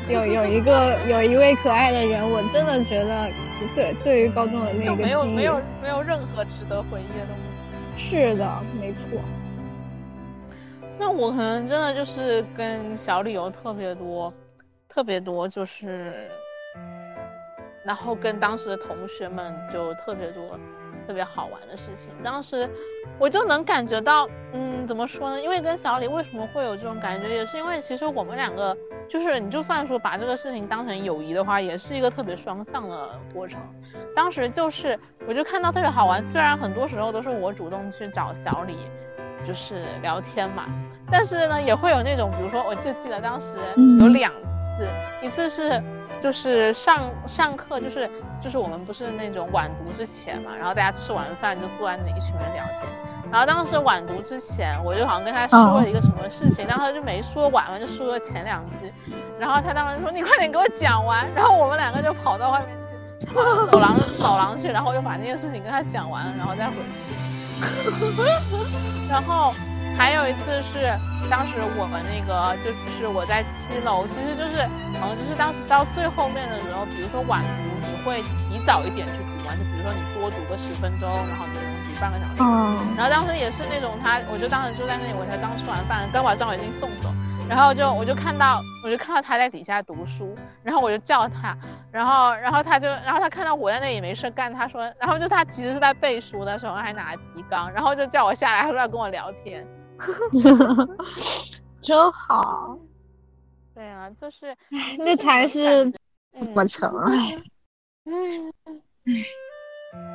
[0.09, 3.29] 有有一个有一位可爱的人，我真的觉得
[3.75, 7.35] 对对于高中的那个没有没有没有任何值得回忆的东
[7.97, 8.11] 西。
[8.11, 9.09] 是的，没错。
[10.99, 14.33] 那我可能真的就是跟小理由特别多
[14.89, 16.29] 特别多，就是
[17.85, 20.59] 然后跟当时的同学们就特别多。
[21.09, 22.69] 特别好玩的事情，当时
[23.19, 25.41] 我就能感觉到，嗯，怎么说呢？
[25.41, 28.77] 因为跟小李为什么会有这种感觉，也是因为其实我们两个，
[29.09, 33.59] 就是你就算说把这个事情当成友谊的话，也是一个特别双向的过程。
[34.15, 38.77] 当时就是，我就看到特别好玩，虽然很多时候都是我主动去找小李，
[39.47, 40.67] 就是聊天嘛，
[41.11, 43.47] 但是呢，也会有那种，比如说，我就记得当时
[43.99, 44.31] 有两
[44.79, 44.89] 次，
[45.21, 45.83] 一次是。
[46.21, 48.11] 就是上上课，就是
[48.41, 52.83] 就是我们不是那种晚读之前嘛，然后大家吃完饭就坐在那一群人聊天。
[53.31, 58.93] 然后当时晚读之前，我就好像跟他说了一个什么事情，然后他就没说完嘛，就说了前两句。
[59.39, 62.77] 然后他当时说：“你快点给我讲完。”然后我们两个就跑到外面
[63.21, 63.27] 去，
[63.71, 66.75] 走廊走廊去，然后又把那件事情跟他讲完，然后再回
[67.07, 67.15] 去。
[69.09, 69.55] 然后。
[69.99, 70.95] 还有一次是
[71.29, 74.63] 当时我们那个就是我在七楼，其实就是
[75.03, 82.39] 嗯，就是当时到最后面的时候，比如说晚读，你会提早一点去读嘛，就比如说你多读个十分钟，然后你能读半个小时。
[82.39, 82.79] 嗯。
[82.97, 87.11] 然后当时也是那种他，我就当时就在那里，我才刚吃完饭，刚把张伟静送走，
[87.49, 91.59] 然后就我就看到我就看到他在底下读书，然后我就叫他，
[91.91, 99.67] 然后然后他就然后他看到我在那里没事干，他说，然后就他其实是在背书的，手上还拿着提纲，然后就叫我下来，他说要跟我聊天。
[101.83, 102.79] 真好，
[103.75, 104.57] 对啊，就是
[105.05, 105.93] 这才是
[106.55, 107.35] 我成哎，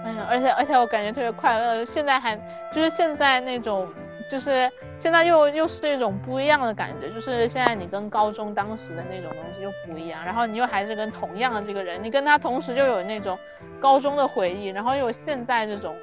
[0.04, 2.36] 哎呀，而且而且我感觉特别快乐，现在还
[2.72, 3.88] 就是现在那种，
[4.30, 13.38] 就是现在又又是一种不一样的感觉，就是现在你跟高中当时的那种东西又不一样，然后你又还是跟同样的这个人，你跟他同时又有那种
[13.80, 15.96] 高中的回忆，然后又有现在这种。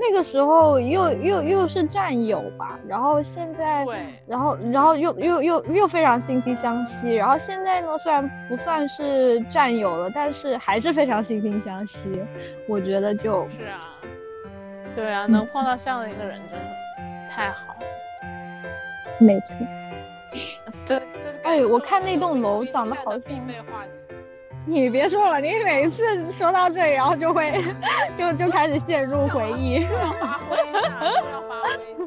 [0.00, 3.84] 那个时候又又又是战友吧，然后现在，
[4.26, 12.22] 然后然后又又又又非常惺惺相惜，然后现在呢，虽然不算是战友了，但是还是非常惺惺相惜，
[12.68, 13.80] 我觉得就是啊，
[14.94, 16.66] 对啊，能碰到这样的一个人真的
[17.30, 17.74] 太好，
[19.18, 19.48] 没错，
[20.84, 23.32] 这这是哎，我看那栋楼长得好像。
[24.68, 27.64] 你别说了，你每次说到这里，然后就会
[28.18, 29.80] 就就开始陷入回忆。
[29.84, 29.88] 要
[30.20, 30.80] 发挥一下，
[31.32, 32.04] 要发挥一下。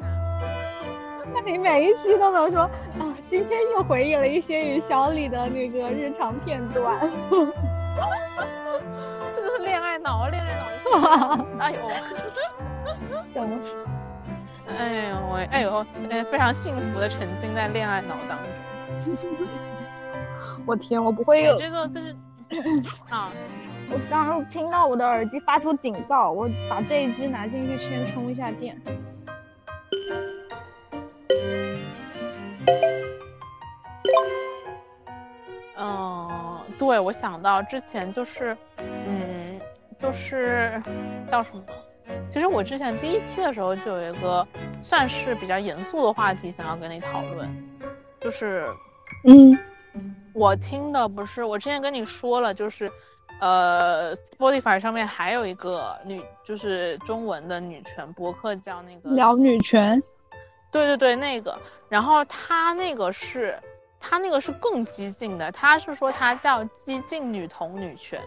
[1.34, 2.62] 那你每一期都能说
[3.00, 6.96] 啊，今天又回忆了一些与小李的那个日常片段。
[9.36, 11.46] 这就是恋爱脑，恋爱脑。
[11.58, 11.78] 哎呦，
[13.34, 13.60] 怎么？
[14.78, 18.46] 哎呦我，哎呦，哎，非常幸福的沉浸在恋爱脑当中。
[20.68, 21.58] 我天，我不会有。
[21.58, 22.16] 这个就是。
[23.10, 23.32] 啊！
[23.90, 28.80] 我刚刚听到我的耳机发出警告，我把这一只拿进去先充一下电。
[35.78, 39.60] 嗯，对，我想到之前就是，嗯，
[40.00, 40.82] 就是
[41.30, 41.64] 叫什么？
[42.32, 44.48] 其实我之前第一期的时候就有一个
[44.82, 47.50] 算是比较严肃的话题想要跟你讨论，
[48.22, 48.66] 就是，
[49.26, 49.58] 嗯。
[50.34, 52.92] 我听的不是，我之前跟你说了，就是，
[53.40, 60.02] 呃，Spotify 上面还有一个女，就是中文的女权博客，叫那个聊女权。
[60.72, 61.58] 对对对，那个，
[61.90, 63.60] 然后他那个是，
[64.00, 68.22] 他那个是更激进的，他是说他叫激进女同女权，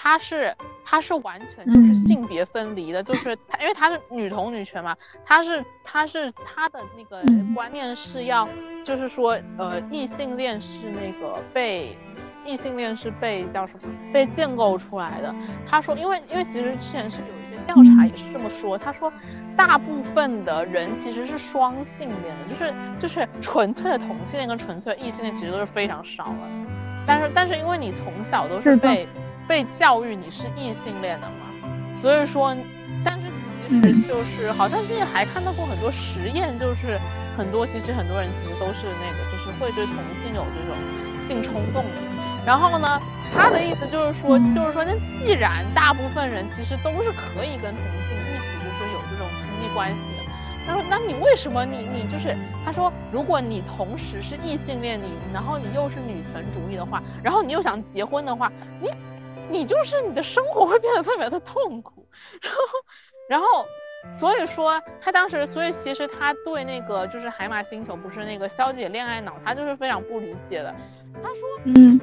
[0.00, 7.20] 他是他是完全就是性别分离的，就是他因为他是女同女权嘛，他是他是他的那个
[7.52, 8.48] 观念是要
[8.84, 11.98] 就是说呃异性恋是那个被
[12.46, 13.80] 异性恋是被叫什么
[14.12, 15.34] 被建构出来的。
[15.68, 19.12] 他说因为因为其实之前是有一些调查也是这么说，他说
[19.56, 26.48] 大部分的人其实是双性恋的，就是就是纯粹的同性恋跟纯粹的异性恋其实都是非常少的。
[27.04, 29.08] 但是但是因为你从小都是被
[29.48, 31.48] 被教育你是异性恋的嘛，
[32.02, 32.54] 所以说，
[33.02, 33.26] 但是
[33.66, 37.00] 其实就是好像最近还看到过很多实验，就是
[37.34, 40.76] 很多其实很多人其实都是那个，就是会对同性有这种
[41.26, 41.90] 性冲动的。
[42.44, 43.00] 然后呢，
[43.34, 44.92] 他的意思就是说，就是说，那
[45.24, 50.22] 既然大部分人其实都是可以跟同性一起，就是有这种亲密关系的，
[50.66, 58.90] 他说，那你为什么你你就是他说，如果你同时是异性恋，你然后你又是女权主义的话，然后你又想结婚的话，你。
[59.50, 62.06] 你就是你的生活会变得特别的痛苦，
[62.42, 62.66] 然后，
[63.28, 63.66] 然后，
[64.18, 70.74] 所以说他当时，所以其实他对那个就是海马星球不是那个消解恋爱脑，他就是非常不理解的。
[71.22, 72.00] 他说，嗯，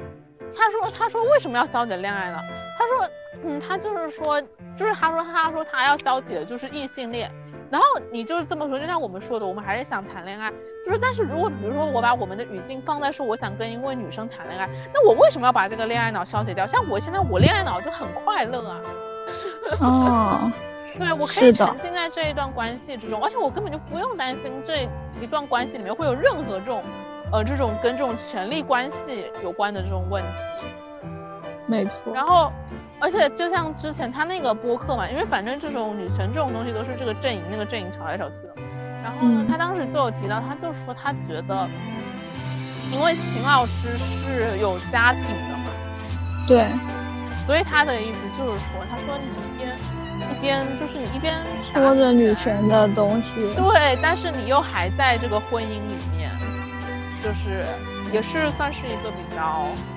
[0.56, 2.38] 他说，他说为什么要消解恋爱脑？
[2.78, 3.10] 他说，
[3.44, 4.40] 嗯，他就是说，
[4.76, 7.30] 就是他说，他说他要消解的就是异性恋。
[7.70, 10.50] 然后你就是这么说，就像我们说的，我们还是想谈恋爱，
[10.84, 16.66] 就是，但是如果比如说我把我们的语境放在说我想跟一位女生谈恋爱，那我为什么要把这个恋爱脑消解掉？
[16.66, 18.80] 像我现在我恋爱脑就很快乐啊，
[19.80, 20.52] 哦，
[20.98, 24.88] 对我可以沉浸在这一段关系之中，而且我根本就不用担心这
[25.20, 26.82] 一段关系里面会有任何这种，
[27.32, 30.28] 呃，这种跟这种权力关系有关的这种问题，
[31.66, 32.52] 没错，然后。
[32.98, 38.54] 而且就像之前他那个播客嘛，因为反正这种女权这种东西都是这个阵营那个阵营吵来吵去的。
[39.04, 41.68] 然后呢，他当时就有提到，他就说他觉得，
[42.90, 45.70] 因为秦老师是有家庭的嘛，
[46.48, 46.64] 对，
[47.46, 49.76] 所以他的意思就是说，他说你一边
[50.32, 51.34] 一边就是你一边
[51.74, 56.30] 说着女权的东西，对，但是你又还在这个婚姻里面，
[57.22, 57.62] 就是
[58.10, 59.95] 也是算是一个比较比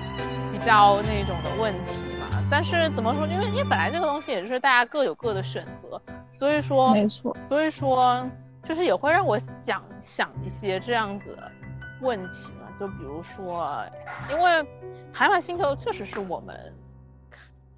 [0.59, 2.27] 较那种的问题嘛。
[2.51, 3.27] 但是怎么说？
[3.27, 6.01] 因为因为本来这个东西也是大家各有各的选择，
[6.33, 8.27] 所以说没错，所以说
[8.63, 11.51] 就是也会让我想想一些这样子的
[12.01, 12.67] 问题嘛。
[12.79, 13.85] 就比如说，
[14.31, 14.65] 因为
[15.11, 16.73] 海马星球确实是我们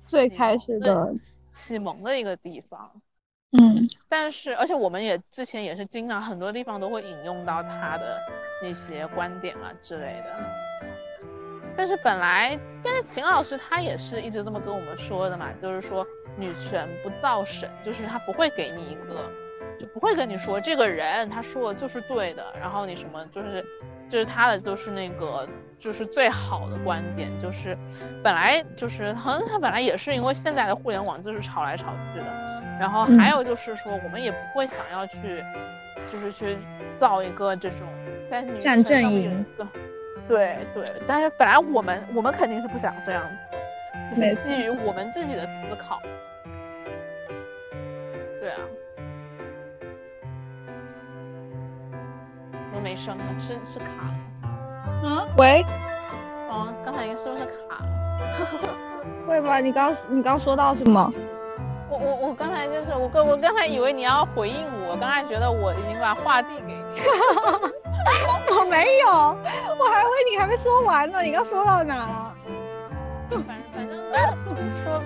[0.06, 1.12] 最开始的
[1.52, 2.92] 启蒙的一个地方，
[3.52, 8.20] 嗯，但是而且我们也之前也是经常很多地方都会引用到他的
[8.62, 10.71] 那些观点啊之类的。
[11.78, 16.06] 但是本来，但是秦老师他也是一直这么跟我们说的嘛，就是说
[16.38, 19.26] 女权不造神，就是他不会给你一个，
[19.80, 23.66] 就不会跟你说这个人他说的就是对的，然后你什么就是，
[24.10, 25.48] 就是他的就是那个
[25.80, 27.78] 就是最好的观点，就是
[28.24, 32.26] 本来就是他他本来也是因为现在的互联网就是吵来吵去的，
[32.80, 35.44] 然后还有就是说我们也不会想要去，
[36.12, 36.58] 就是去
[36.98, 37.88] 造一个这种
[38.30, 39.46] 在女权阵营。
[40.28, 46.02] 对对，但是本来我们我们肯定是不想这样子，就是基于我们自己的思考。
[48.40, 48.58] 对啊，
[52.74, 54.16] 我没声了，是是卡了。
[55.04, 55.66] 嗯，喂。
[56.50, 58.68] 哦，刚才是不是卡了？
[59.28, 59.60] 会吧？
[59.60, 61.12] 你刚你刚说到什么？
[61.90, 67.81] 我我我刚才就是我刚我刚才以为你要回应我，刚才觉得我已经把话递给你。
[68.60, 71.22] 我没有，我还以为你还没说完呢。
[71.22, 72.36] 你刚说到哪了？
[73.30, 73.94] 反正反正就
[74.56, 75.02] 是说，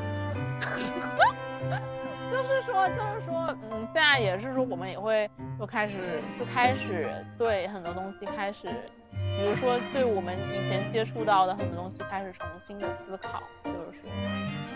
[2.32, 5.30] 就是说就是说，嗯，现在也是说，我们也会
[5.60, 8.68] 就开始就开始对很多东西开始，
[9.12, 14.10] 比如说对我们以前接触到的很多东西开始重新的思考，就是说，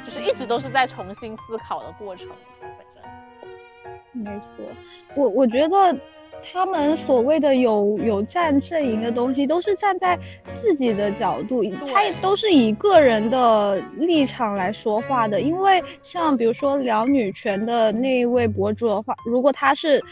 [0.05, 2.27] 就是一直都是在重新思考的过程。
[2.59, 4.47] 反正没错，
[5.15, 5.95] 我我觉得。
[6.41, 10.17] 他们所谓的有有站阵营的东西，都是站在
[10.51, 15.39] 自己的角度，他都是以个人的立场来说话的。
[15.39, 20.03] 因为像比如说聊女权的那一位博主的话，如果他是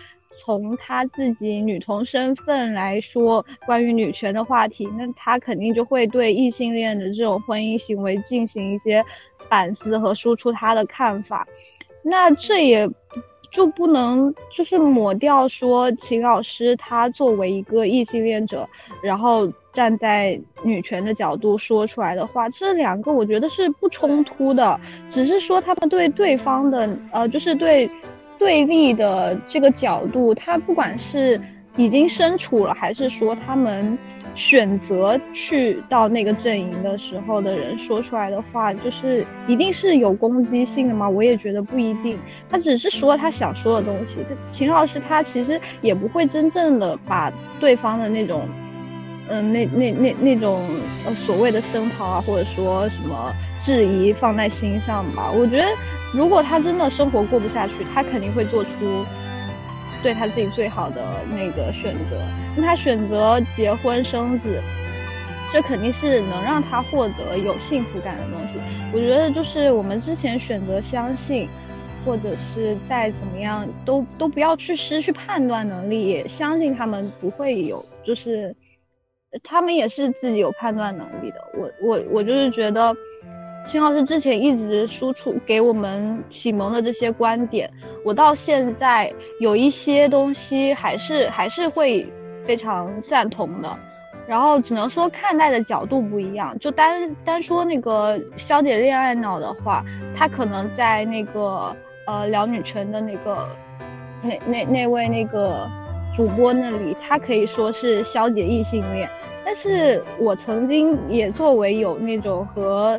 [0.44, 9.04] 从他自己女同身份来说关于女权的话题，那他肯定就会对异性恋的这种婚姻行为进行一些
[9.50, 11.48] 反思和输出他的看法。
[12.04, 12.90] 那这也。
[13.52, 18.68] 就不能就是抹掉说秦老师他作为一个异性恋者，
[19.02, 24.80] 然后站在女权的角度说出来的话，这两个我觉得是不冲突的，
[25.10, 27.90] 只是说他们对对方的呃，就是对
[28.38, 31.40] 对立的这个角度，他不管是
[31.78, 33.98] 已经身处了，还是说他们
[34.36, 41.08] 选择去到那个阵营的时候的人说出来的话，就是一定是有攻击性的吗？
[41.08, 42.18] 我也觉得不一定，
[42.50, 44.18] 他只是说他想说的东西。
[44.28, 48.48] 这秦老师他其实也不会真正的把对方的那种，
[49.30, 50.64] 嗯，那那那那种
[51.06, 53.32] 呃所谓的声讨啊，或者说什么
[53.64, 55.32] 质疑放在心上吧。
[55.32, 55.66] 我觉得
[56.12, 58.70] 如果他真的生活过不下去，他肯定会做出。
[60.04, 62.18] 对他自己最好的那个选择，
[62.56, 64.62] 那他选择结婚生子，
[65.52, 68.58] 这肯定是能让他获得有幸福感的东西。
[68.94, 71.50] 我觉得就是我们之前选择相信，
[72.06, 78.56] 或者是再怎么样，都都不要去失去判断能力，也相信他们不会有，就是
[79.44, 81.44] 他们也是自己有判断能力的。
[81.54, 82.96] 我我我就是觉得。
[83.68, 87.70] 秦老师之前一直输出给我们启蒙的这些观点，
[88.06, 92.08] 我到现在有一些东西还是还是会
[92.46, 93.78] 非常赞同的，
[94.26, 96.58] 然后只能说看待的角度不一样。
[96.60, 99.84] 就单单说那个消解恋爱脑的话，
[100.16, 103.50] 他可能在那个呃聊女权的那个
[104.22, 105.70] 那那那位那个
[106.16, 109.10] 主播那里，他可以说是消解异性恋，
[109.44, 112.98] 但是我曾经也作为有那种和。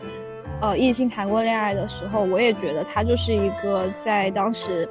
[0.60, 4.88] 呃，异性谈过恋爱的时候，我也觉得他就是一个在当时，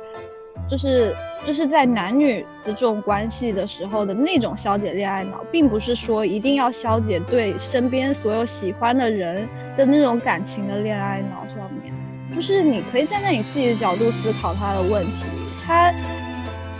[0.69, 1.13] 就是
[1.45, 11.93] 就是在男女的这种关系的时候的那种消解恋爱脑，并不是说一定要消解对身边所有喜欢的人的那种感情的恋爱脑上面，
[12.33, 15.25] 就是你可以站在你自己的角度思考他的问题，
[15.65, 15.91] 他，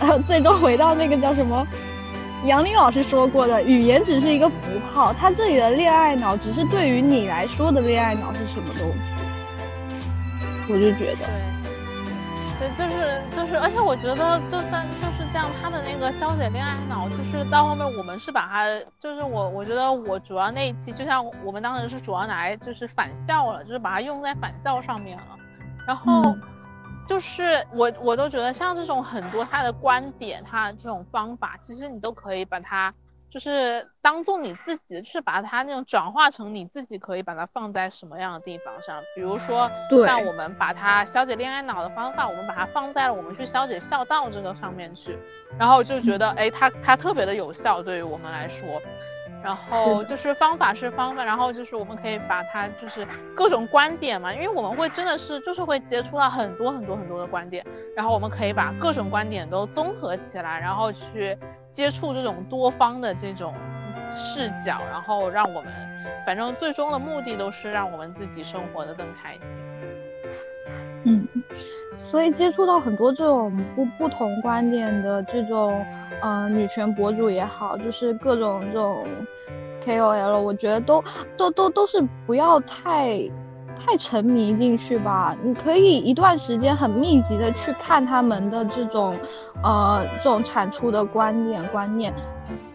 [0.00, 1.66] 呃，最终回到那个叫什么？
[2.44, 4.56] 杨林老师说过的，语言只是一个符
[4.92, 9.16] 号，他这里的恋爱脑只是对于你来说的恋爱脑是什么东西？
[10.72, 11.26] 我就觉得，
[12.60, 18.66] 对，对，就是就是，而且我觉得，就算就是这样，他的那个消解恋爱脑，就是到后面我们是把他，
[19.00, 25.36] 就是我我觉得我主要那一期，就像我们当时是主要拿来就是返校了，就是把它用在返校上面了，
[25.86, 26.22] 然后。
[27.08, 32.94] 就是我，我都觉得像这种很多他的观点，他这种方法，其实你都可以把它，
[33.30, 39.02] 就是当做你自己，去把它那种转化成你自己可以把它放在什么样的地方上。
[39.16, 39.70] 比如说，
[40.06, 45.18] 像我们把它消解恋爱脑的方法，我们把它放在了我们去消解孝道这个上面去，
[45.58, 48.80] 然后就觉得，哎，它它特别的有效，对于我们来说。
[49.42, 57.64] 然后就是方法是方法，然后就是我们可以把它就是各种观点嘛，因为我们会真的是就是会接触到很多很多很多的观点，
[57.96, 61.38] 然后我们可以把各种观点都综合起来，然后去
[61.72, 63.54] 接触这种多方的这种
[64.14, 65.72] 视角，然后让我们
[66.26, 69.62] 反正最终的目的都是让我们自己生活的更开心。
[71.04, 71.28] 嗯，
[72.10, 75.86] 所以接触到很多这种不不同观点的这种。
[76.22, 79.06] 嗯，女权博主也好，就是各种这种
[79.84, 81.02] KOL，我觉得都
[81.36, 83.18] 都都都是不要太
[83.78, 85.36] 太沉迷进去吧。
[85.42, 89.14] 你可以一段时间很密集的去看他们的这种
[89.62, 92.12] 呃这种产出的观点观念，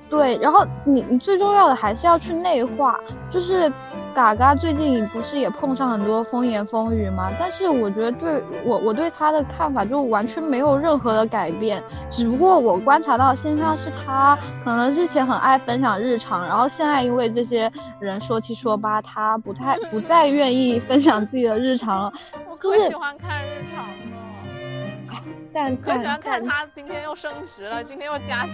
[0.09, 3.71] 对，然后你你最重要的还是要去内化，就是。
[4.13, 7.31] 嘎嘎最近不是也碰上很多风言风语吗？
[7.39, 22.13] 但是我觉得对我我对他的看法就完全没有任何的改变，只不过我观察到现象是他可能之前很爱分享日常，然后现在因为这些人说七说八，他不太不再愿意分享自己的日常了。
[22.47, 28.53] 我可喜欢看日常了， 但可喜欢看他今天又升职了，今天又加薪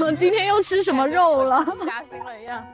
[0.00, 1.64] 了， 今天又吃什么肉了？
[1.86, 2.64] 加薪了一样。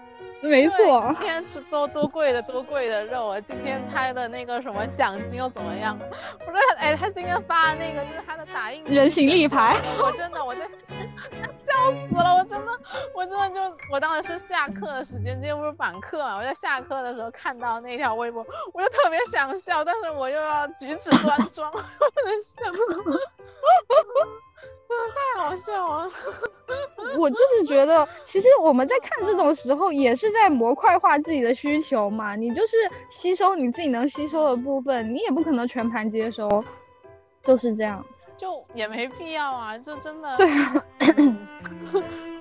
[0.42, 3.40] 没错，今天吃多多贵的多贵的肉啊！
[3.40, 5.98] 今天他的那个什么奖金又怎么样？
[5.98, 10.60] 不是，哎，他今天发的那个就是他的打印人形立牌，我真的我在
[11.58, 12.72] 笑死了，我真的
[13.14, 22.72] 我真的就我当时是下课的时间，今天不是晚课嘛，我在下课的时候看到那条微博，我就特别想笑，但是我又要举止端庄， 我在笑。
[24.88, 26.10] 太好笑了！
[27.18, 32.34] 我就是觉得，其实我们在看这种时候，也是在模块化自己的需求嘛。
[32.36, 32.76] 你就是
[33.08, 36.62] 吸收你自己能吸收的部分，你也不可能全盘接收，
[37.42, 38.04] 就是这样。
[38.36, 40.36] 就也没必要啊，这真的。
[40.36, 40.84] 对啊。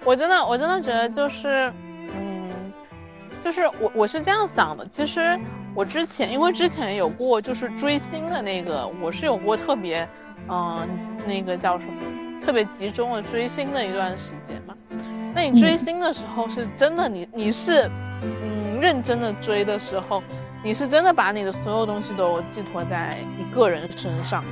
[0.03, 1.71] 我真的，我真的觉得就是，
[2.13, 2.73] 嗯，
[3.41, 4.85] 就是我我是这样想的。
[4.87, 5.39] 其实
[5.73, 10.07] 我之前，因为之前有过就是追星的那个，我是有过特别，
[10.49, 12.24] 嗯，那个叫什么？
[12.45, 14.75] 特别集中的追星的一段时间嘛，
[15.33, 17.89] 那你追星的时候是真的，你你是
[18.21, 20.21] 嗯认真的追的时候，
[20.63, 24.43] 你是真的把你的所有东西都寄托在一个人身上，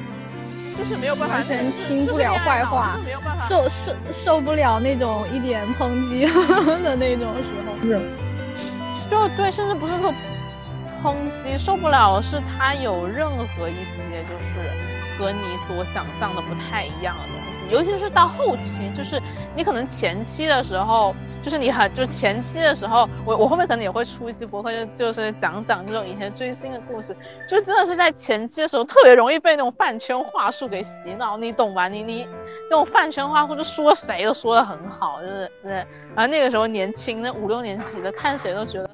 [0.75, 3.45] 就是没有办法，完全听不了坏话，没有办法。
[3.47, 6.25] 受受受不了那种一点抨击
[6.83, 8.01] 的那种时候，是，
[9.11, 10.11] 就对，甚至不是说
[11.03, 11.13] 抨
[11.43, 14.71] 击，受不了是他有任何一些就是
[15.15, 15.37] 和你
[15.67, 19.21] 所想象的不太一样的东西，尤其是到后期，就是
[19.55, 21.13] 你可能前期的时候。
[21.43, 27.13] 就是你很，就前期的时候，我我后面可能也会出一期博客，就就是讲讲这种以前追星的故事，
[27.49, 31.89] 就真的是在前期的时候特别容易被那种饭圈话术给洗脑，你懂吧？
[31.89, 32.25] 你你
[32.69, 35.73] 那种饭圈话术就说谁都说的很好，就是对，
[36.15, 38.89] 然后那个时候年轻，那五六年级的看谁都觉得。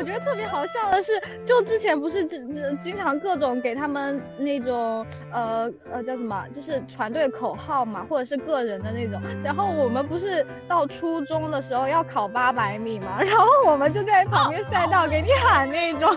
[0.00, 1.12] 我觉得特别好笑的是，
[1.44, 9.20] 就之前不是这这经常各种给他们那种呃呃叫什么，就是团队口号嘛，或者是个人的那种。
[9.44, 16.08] 然后我们不是到初中的时候要考八百米嘛， 然后我们就在旁边赛道给你喊那种，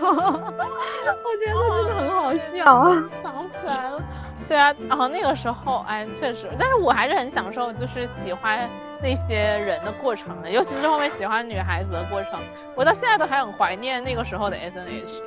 [1.38, 2.94] 觉得真的很好笑。
[3.22, 4.02] 想起来了，
[4.48, 8.66] 对啊，然后那个时候哎确实，但是我还是很享受，就是喜欢。
[9.04, 12.40] 那些人的过程的，尤其是后面喜欢女孩子的过程，
[12.74, 15.22] 我到现在都还很怀念那个时候的 S N H。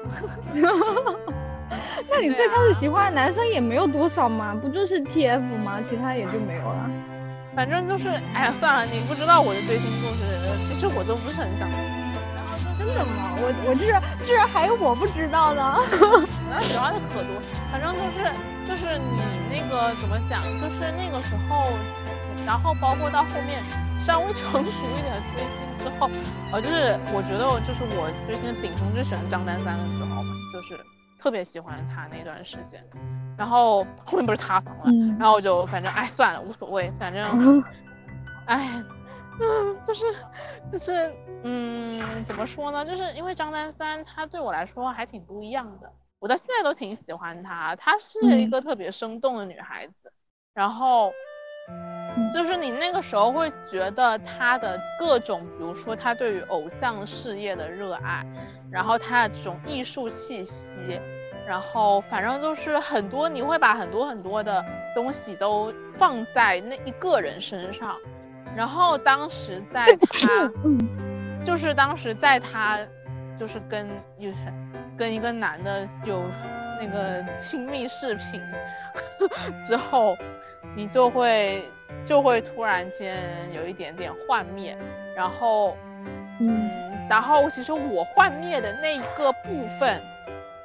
[2.10, 4.58] 那你最开始喜欢的男生也没有多少嘛？
[4.60, 5.80] 不就是 T F 吗？
[5.88, 6.90] 其他也就没有了。
[7.56, 10.26] 反正就是，哎呀，算了，你不知道我的追星故事，
[10.66, 11.70] 其实我都不是很想。
[11.70, 13.38] 然后真的吗？
[13.38, 15.62] 我我居然居然还有我不知道的。
[16.50, 17.30] 那喜欢的可多，
[17.72, 18.26] 反正就是
[18.66, 19.22] 就是你
[19.54, 21.70] 那个怎么讲，就是那个时候。
[22.48, 23.62] 然后包括到后面
[24.00, 26.10] 稍微成熟一点追星之后，
[26.54, 30.82] 呃，就是我觉得就是我追星的顶峰就选张丹三的时候嘛，就是
[31.20, 32.82] 特别喜欢他那段时间。
[33.38, 34.86] 然后后面不是塌房了，
[35.20, 37.62] 然后我就反正哎算了无所谓，反正，
[38.46, 38.82] 哎，
[39.42, 40.06] 嗯，就是
[40.72, 42.86] 就是嗯怎么说呢？
[42.86, 50.14] 就是因为张丹三他对我来说还挺不一样的，我到现在都挺喜欢她，她是一个特别生动的女孩子，
[50.54, 51.12] 然后。
[52.34, 58.26] 就是你那个时候会觉得他的各种，比如说他对于偶像事业的热爱，
[58.72, 61.00] 然后他的这种艺术气息，
[61.48, 64.64] 然后反正就是很多，你会把很多很多的
[64.96, 67.96] 东西都放在那一个人身上，
[68.56, 70.52] 然后当时在他，
[71.46, 72.80] 就是当时在他，
[73.38, 73.88] 就是跟
[74.18, 74.32] 有
[74.98, 76.24] 跟一个男的有
[76.80, 78.42] 那个亲密视频
[79.68, 80.16] 之后。
[80.76, 81.64] 你就会
[82.08, 83.18] 就会突然间
[83.54, 84.78] 有一点点幻灭，
[85.16, 85.76] 然后，
[86.40, 86.70] 嗯，
[87.10, 90.02] 然后其实我幻灭的那一个部分，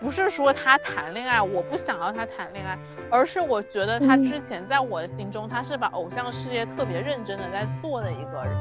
[0.00, 2.78] 不是说他谈恋爱，我不想要他谈恋爱，
[3.10, 8.56] 而是我觉得他之前在我的心中，他是把偶像事业特别认真的在做的一个人。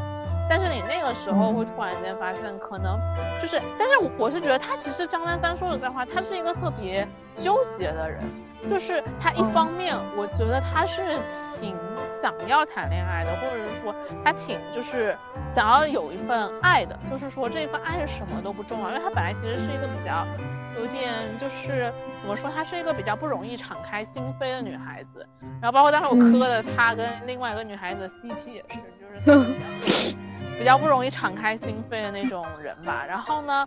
[0.49, 2.99] 但是你那个时候会突然间发现，可能
[3.41, 7.07] 就是，但是我是觉得他其实张丹丹说实在话，他是一个特别
[7.38, 8.21] 纠结的人，
[8.69, 11.01] 就是他一方面，我觉得他是
[11.57, 11.73] 挺
[12.22, 15.17] 想要谈恋爱的，或者是说他挺就是
[15.55, 20.26] 想要有一份爱的，就是说这份爱是什么都不重要，因为他本来其实是一个比较
[20.78, 21.91] 有点就是
[22.22, 25.28] 怎么说，她是一个比较不容易敞开心扉的女孩子，
[25.61, 28.78] 然后包括当时我磕的她跟另外一个女孩子 CP 也是，
[29.26, 29.36] 就
[29.86, 30.15] 是。
[30.59, 33.03] 比较不容易敞开心扉的那种人吧。
[33.07, 33.65] 然后呢，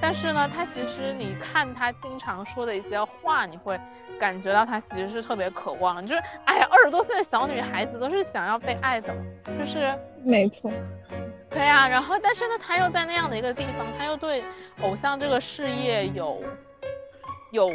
[0.00, 3.78] 但是呢，他其实你看他经常说的一些话，你会
[4.18, 9.14] 感觉到他其实是特别渴望，就是哎呀，二十多岁的小女孩子都是想要被爱的，
[9.58, 9.94] 就是
[10.24, 10.70] 没错。
[11.50, 14.44] 对啊，然后但是呢，他又在那样的一个地方，他又对
[14.82, 16.42] 偶像这个事业有。
[17.52, 17.70] 有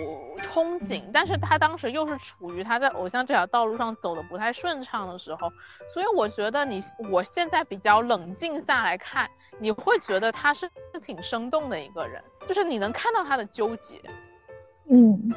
[0.54, 5.50] 憧憬，但是他当时又是处于他在偶像这条道路上走的不太顺畅的时候，
[5.94, 9.28] 所以我觉得你我现在比较冷静下来看，
[9.62, 14.02] 你会觉得他是是挺生动的一个人，就是你能看到他的纠结，
[14.90, 15.32] 嗯，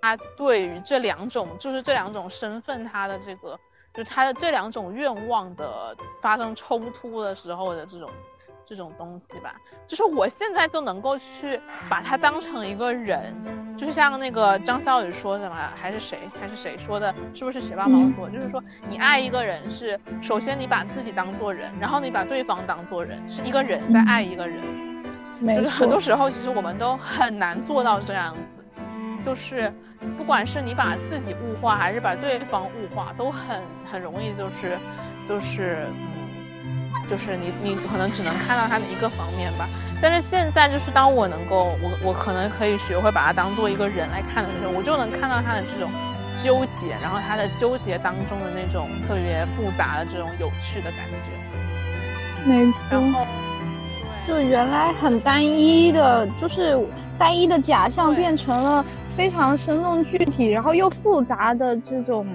[0.00, 3.60] 他对于这两种就是这两种身份，他的这个
[3.92, 8.08] 就他的这两种愿望的发生冲突的时候的这种。
[8.68, 9.54] 这种东西吧，
[9.86, 11.58] 就是我现在就能够去
[11.88, 13.34] 把他当成一个人，
[13.78, 18.28] 就是像那个张小雨说的嘛，还是谁还是谁说的，是不是谁帮忙说？
[18.28, 24.62] 就是说你爱一个人是首先你把自己当做人，然后你把对方当做人，是一个人在爱一个人。
[25.40, 28.64] 就是很多时候其实我们都很难做到这样子，
[29.24, 29.72] 就是
[30.18, 34.76] 不管是你把自己物化还是把对方物化，都很很容易就是
[35.26, 35.86] 就是。
[37.10, 39.68] 就是你，你可能只能看到他的一个方面吧。
[40.00, 45.90] 但是现在，就是当我能够，我我可能可以学会把他当做一个人来看的时候，我就能看到他的这种
[46.42, 52.48] 纠结，然后他的纠结当中的那种特别复杂的这种有趣的感觉。
[52.48, 53.26] 没错。
[54.26, 56.78] 就原来很单一的，就是
[57.18, 58.84] 单一的假象变成了
[59.16, 62.26] 非常生动具体，然后又复杂的这种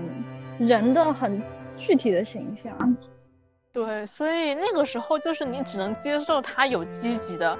[0.58, 1.42] 人的很
[1.78, 2.98] 具体的形象。
[3.74, 7.58] 对，所以那个时候就是你只能接受他有积极的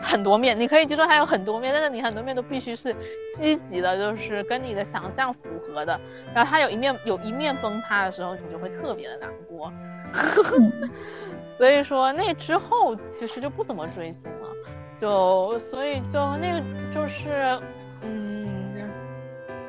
[0.00, 2.94] 很多面，你可以接受他有很多面，但是你很多面都必须是
[3.34, 6.00] 积极的，就是跟你的想象符合的。
[6.32, 9.72] 然后他有一面有一面崩塌的时候，你就会特别的难过。
[11.58, 14.48] 所以说那之后其实就不怎么追星了，
[14.96, 16.62] 就所以就那个
[16.92, 17.58] 就是
[18.02, 18.88] 嗯，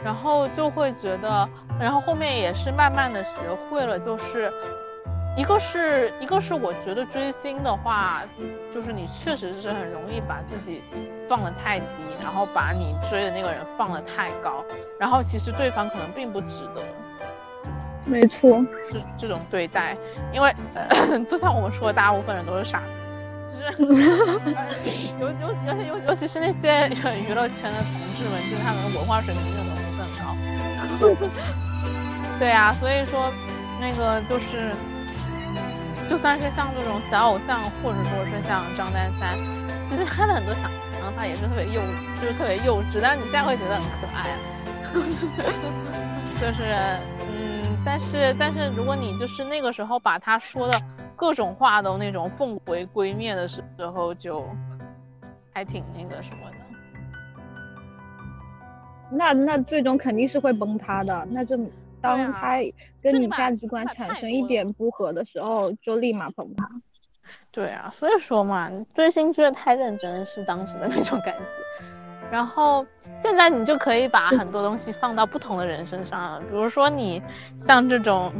[0.03, 1.49] 然后就会觉得，
[1.79, 3.31] 然后后面也是慢慢的学
[3.67, 4.53] 会了，就是。
[5.35, 8.23] 一个是一个是我觉得追星的话，
[8.73, 10.81] 就是你确实是很容易把自己
[11.27, 11.85] 放得太低，
[12.23, 14.63] 然后把你追的那个人放得太高，
[14.97, 16.81] 然后其实对方可能并不值得。
[18.05, 18.63] 没错，
[18.93, 19.97] 这这种对待，
[20.31, 20.55] 因为
[21.29, 24.03] 就像我们说，大部分人都是傻子，就是
[25.19, 26.87] 尤尤尤其尤尤其是那些
[27.19, 30.07] 娱乐圈的同志们，就是他们文化水平真的不是很
[31.19, 31.27] 高。
[32.39, 33.29] 对啊，所以说
[33.81, 34.71] 那个就是。
[36.07, 39.35] 就算是像这种小偶像，或者说是像张丹三，
[39.87, 40.69] 其实他的很多想
[41.15, 41.81] 法也是特别幼，
[42.21, 44.29] 就是特别幼稚，但是你现在会觉得很可爱。
[46.39, 46.63] 就是，
[47.27, 50.79] 嗯，但是但是如果你就是那个时候把他说的
[51.15, 54.45] 各种话都那种奉为圭臬的时候，就
[55.53, 56.57] 还挺那个什么的。
[59.09, 61.59] 那那最终肯定是会崩塌的，那就。
[62.05, 62.57] 当他
[63.01, 66.69] 跟你价值观产生一点不合的时候，就立马崩塌。
[67.51, 71.41] 对啊，所以说嘛，追星追的太认真是当时的那种感觉。
[72.31, 72.85] 然后
[73.19, 77.21] 现在你就可以把很多东西放到不同的人身上了，比如说你
[77.59, 78.31] 像这种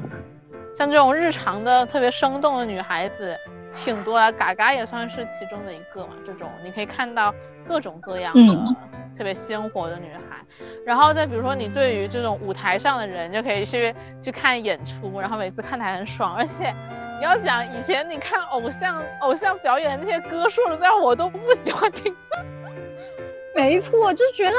[0.77, 3.35] 像这种日常的特别生动的女孩子，
[3.73, 6.13] 挺多啊，嘎嘎也算是其中的一个嘛。
[6.25, 7.33] 这种你可以看到
[7.67, 8.75] 各种各样的。
[9.17, 10.19] 特别鲜活的女孩，
[10.85, 16.35] 然后再比如说你对于这种舞台上的人，就可以去去看演出，然后每次看台很爽。
[16.35, 16.73] 而且
[17.19, 22.15] 你要想以前你看偶像偶像表演那些歌，说实在我都不喜欢听。
[23.55, 24.55] 没错，就觉得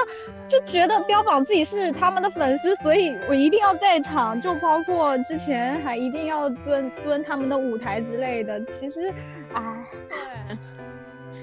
[0.49, 8.59] 就觉得标榜自己是他们的粉丝，所以我一定要在场，就包括之前还一定要蹲蹲他们的舞台之类的。
[8.65, 9.13] 其实，
[9.53, 9.63] 哎。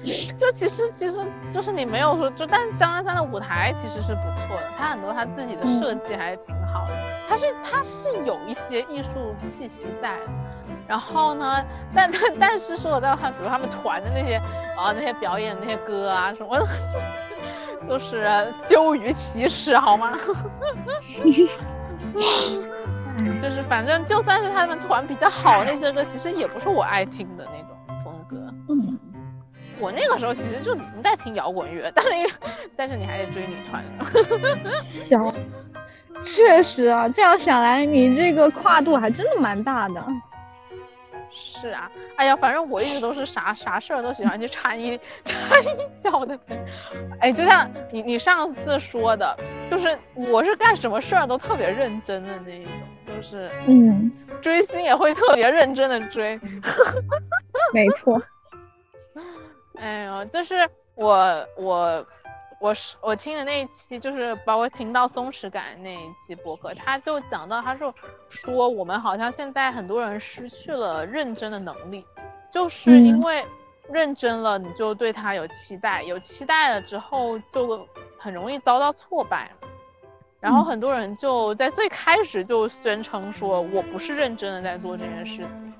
[0.38, 1.18] 就其实其实
[1.52, 6.94] 就是你没有说就，但是张丹三的舞台其实是不错的，他很多他自己的设计还是挺好的，
[7.28, 10.26] 他是他是有一些艺术气息在的。
[10.86, 14.36] 然后呢，但但但是说到他，比如他们团的那些
[14.76, 16.58] 啊那些表演那些歌啊什么，
[17.88, 20.12] 就是羞于启齿好吗？
[23.42, 27.63] 就是反正就算是他们团比较好那些歌，其实也不是我爱听的那。
[29.84, 32.34] 我那个时候其实就不在听摇滚乐，但是
[32.74, 33.84] 但是你还得追女团。
[34.82, 35.30] 小，
[36.22, 40.02] 确实啊，这样想来，你这个跨度还真的蛮大的。
[41.30, 46.38] 是啊，哎呀，反正我一直都是啥啥事儿都喜欢去掺一掺一脚的。
[47.20, 49.36] 哎，就像你你上次说的，
[49.70, 52.72] 就是我是干什么事儿都特别认真的那一种，
[53.06, 54.10] 就是嗯，
[54.40, 56.40] 追星也会特别认真的追。
[57.74, 58.22] 没错。
[59.78, 62.06] 哎呦，就是我我
[62.60, 67.94] 我是我听的那一期，就是把我听到松弛感那一期播客，他就讲到，他说
[68.28, 72.04] 说我们好像现在很多人失去了认真的能力，
[72.50, 73.44] 就是因为
[73.90, 79.50] 认真了，你就对他有期待，有期待了之后就很容易遭到挫败，
[80.40, 85.74] 然后很多人就在最开始就宣称说我不是认真的在做这件事情。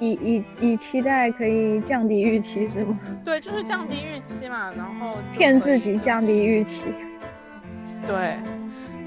[0.00, 2.98] 以以以期待可以降低预期是吗？
[3.24, 6.88] 对，就是降低预期嘛，然后骗自己降低预期。
[8.06, 8.36] 对，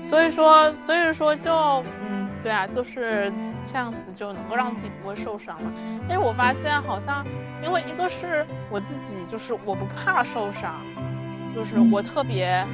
[0.01, 1.53] 所以说所以说就
[2.09, 3.31] 嗯，对啊，就是
[3.65, 5.71] 这样子就能够让自己不会受伤嘛。
[6.07, 7.25] 但是我发现好像，
[7.63, 10.73] 因为一个是我自己，就是我不怕受伤，
[11.53, 12.65] 就是我特别，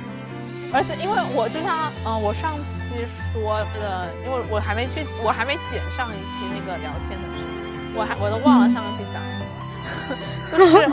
[0.72, 3.04] 而且因为我就像嗯，我上期
[3.34, 7.63] 说的，因为我还没去，我还没剪上一期那个聊天的。
[7.96, 10.88] 我还我都忘了上一期讲什么， 就是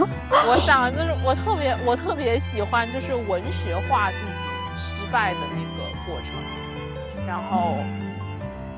[0.48, 4.32] 我想就是我特别我特别喜欢就是文学化自己
[4.76, 7.76] 失败的那个过程，然后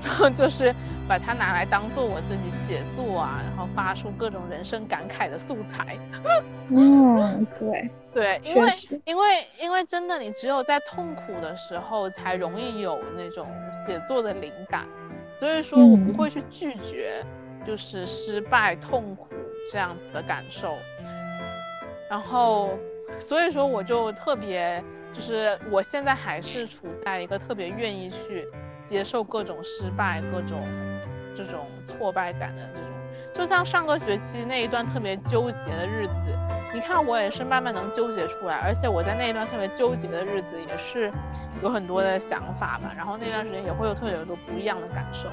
[0.05, 0.75] 然后 就是
[1.09, 5.97] 把它拿来当做我自己写作啊，然后发出各种人生感慨的素材。
[6.71, 8.73] 嗯，对对，因为
[9.05, 13.47] 因为因为真的你只有在痛苦的时候才容易有那种
[13.87, 14.87] 写作的灵感，
[15.39, 17.25] 所以说我不会去拒绝。
[17.67, 19.29] 就是失败、痛苦
[19.71, 20.77] 这样子的感受，
[22.11, 22.79] 然后，
[23.19, 24.83] 所以说我就特别
[25.13, 28.49] 就是我现在还是处在一个特别愿意去
[28.87, 30.67] 接受各种失败、各种
[31.37, 32.91] 这种挫败感的这种，
[33.35, 36.37] 就像上个学期那一段特别纠结的日子，
[36.75, 41.13] 你看我也是慢慢能纠结出来，而且我在那一段特别纠结的日子也是
[41.63, 45.31] 有很多的想法吧，然后那段时间也会有特别多不一样的感受。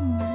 [0.00, 0.30] 嗯。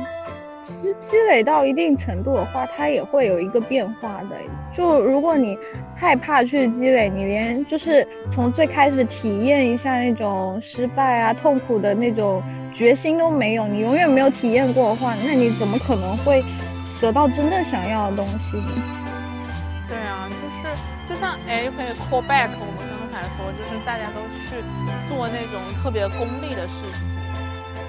[1.02, 4.36] 积累到一定程度的话，它也会有一个变化的。
[4.76, 5.58] 就如果你
[5.96, 12.42] 害怕去积累，你连就是从最开始体验一下那种失败啊、痛苦的那种
[12.74, 16.42] 决心都没有，你永远没有体验过的话，那你怎么可能会
[17.02, 18.72] 得到真正想要的东西呢？
[19.90, 20.76] 对啊，就是
[21.10, 24.64] 就像哎，可以 call back 我们刚才说，就是大家都去
[25.10, 27.09] 做那种特别功利的事情。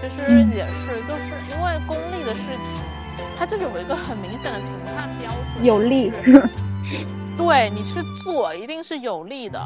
[0.01, 0.16] 其实
[0.57, 2.59] 也是，就是因为功利的事情，
[3.38, 6.11] 它就有一个很明显的评判标准，有利。
[7.36, 9.61] 对你去做，一定是有利的。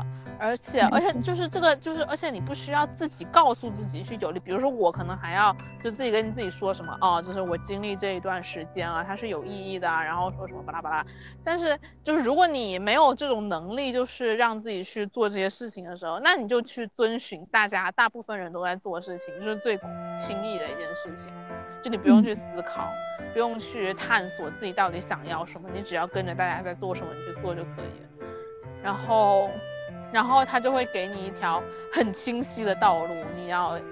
[0.44, 11.06] 而且而且就是这个就是而且你不需要自己告诉自己去有力，比如说我可能还要就自己跟你自己说什么哦，就是我经历这一段时间啊，它是有意义的，啊然后说什么巴拉巴拉。
[11.42, 19.76] 但是就是如果你没有这种能力，就是让自己去做这些事情的时候，那你就去遵循大家大部分人都在做事情，就是最
[20.18, 21.28] 轻易的一件事情，
[21.82, 22.88] 就你不用去思考，
[23.32, 28.26] 不用去探索自己到底想要什么，你只要跟着大家在做什么，你去做就可以了。
[28.82, 29.48] 然后。
[30.14, 31.60] 然后他就会给你一条
[31.92, 33.82] 很清晰的道路，你要一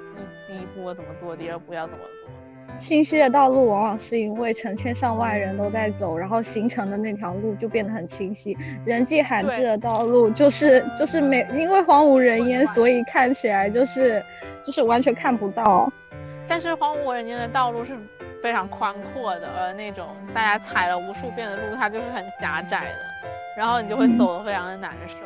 [0.46, 2.78] 第一步怎么做，第二步要怎么做。
[2.78, 8.56] 清晰的道路往往是因为成千上万人都在走，然后形成的那条路就变得很清晰。
[8.84, 14.24] 人迹罕至的道路就是就是没因为荒无人烟，所以看起来就是
[14.64, 15.90] 就是完全看不到。
[16.48, 17.98] 但是荒无人烟的道路是
[18.40, 25.16] 非常宽阔的，而那种大家踩了无数遍的路，它就是很狭窄的，然后你就会走得非常的难受。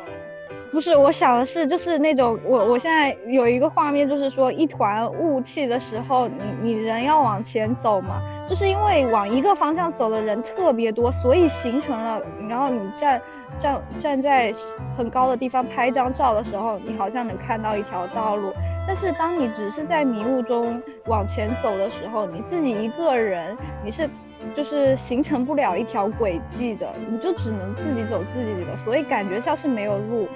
[0.71, 13.21] 不是，我想的是，就是那种我我现在有一个画面，就是说一团雾气的时候，你你人要往前走嘛，就是因为往一个方向走的人特别多，所以形成了，然后你站
[13.59, 14.53] 站站在
[14.97, 18.53] 很高的地方拍张照的时候，你好像能看到一条道路，
[18.85, 24.07] 但是当你只是在迷雾中往前走的时候，你自己一个人，你是
[24.55, 30.27] 就是形成不了一条轨迹的，你就只能自己走自己的，所以感觉像是没有路。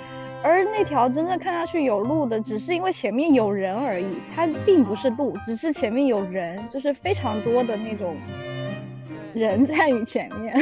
[0.44, 8.18] 而那条真正看上去有路的，只是因为前面有人而已，它并不是路，只是前面有人，就是非常多的那种
[9.34, 10.54] 人在你前面。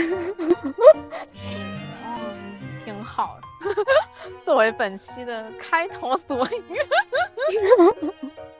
[2.04, 2.36] 哦，
[2.84, 3.74] 挺好的，
[4.44, 6.78] 作为本期的开头所语。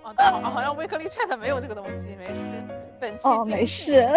[0.04, 2.34] 哦，好，好像 Weekly Chat 没有这个东西，没事，
[3.00, 4.08] 本期哦没事，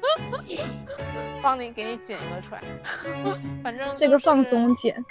[1.42, 2.62] 帮你给你剪一个出来，
[3.62, 5.02] 反正这个放松剪。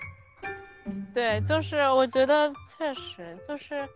[1.14, 3.88] 对，就是我觉得确实就是，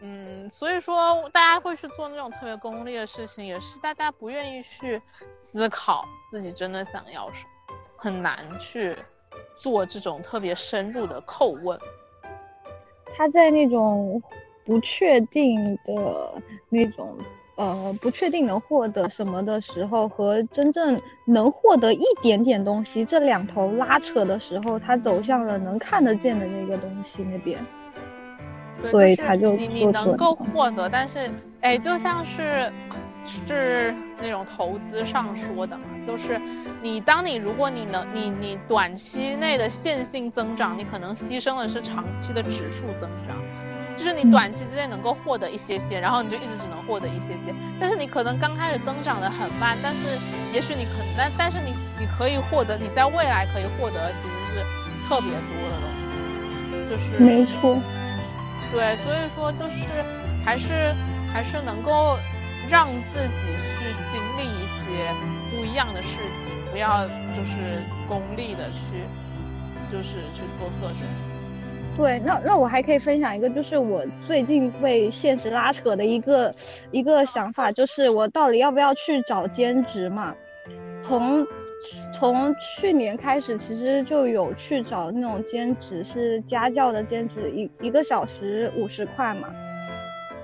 [0.00, 5.00] 嗯，所以说大家会去做那种特别功利的事情，也是大家不愿意去
[5.36, 8.96] 思考自己真的想要什么，很难去
[9.56, 11.78] 做这种特别深入的叩问。
[13.14, 14.22] 他在那种
[14.64, 16.34] 不确定的
[16.68, 17.16] 那种。
[17.62, 27.64] 呃，不确定能获得什么的时候，和真正能获得一点点东西，这两头拉扯的时候，他走向了能看得见的那个东西那边，
[28.80, 32.72] 所以他就你你能够获得，但是哎，就像是
[33.24, 36.40] 是那种投资上说的嘛，就是
[36.82, 43.36] 你当你如果你能你你短期内的线性增长，你可能牺牲的是长期的指数增长。
[43.96, 47.54] 就是你短期之内能够获得一些些，然后你就一直只能获得一些些。
[47.80, 49.98] 但是你可能刚开始增长的很慢，但是
[50.52, 54.64] 也许你可能，但但是你你可以获得，你在未来可以获得其实是
[55.08, 56.02] 特别多的东西。
[56.90, 57.78] 就是没错，
[58.70, 59.86] 对，所以说就是
[60.44, 60.94] 还是
[61.32, 62.18] 还是能够
[62.70, 65.14] 让自己去经历一些
[65.50, 69.04] 不一样的事情，不要就是功利的去
[69.90, 70.98] 就是去做各种。
[71.94, 76.52] 对，那那我还可以分享一个，就是我最近被现实拉扯的一个
[76.90, 80.34] 一个想法，就是我到底要不要去找兼职嘛？
[81.02, 81.46] 从
[82.14, 89.48] 从去年开始，其实就有去找那种兼职，是家教的兼职，一一个小时五十块嘛。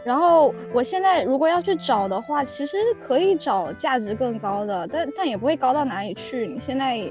[0.05, 6.47] 然后我现在如果要去找的话，其实可以找价值更高的，但但也不会高到哪里去。
[6.47, 7.11] 你现在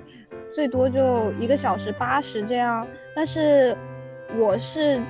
[0.53, 3.75] 最多就一个小时八十这样，但是。
[4.35, 5.01] 我是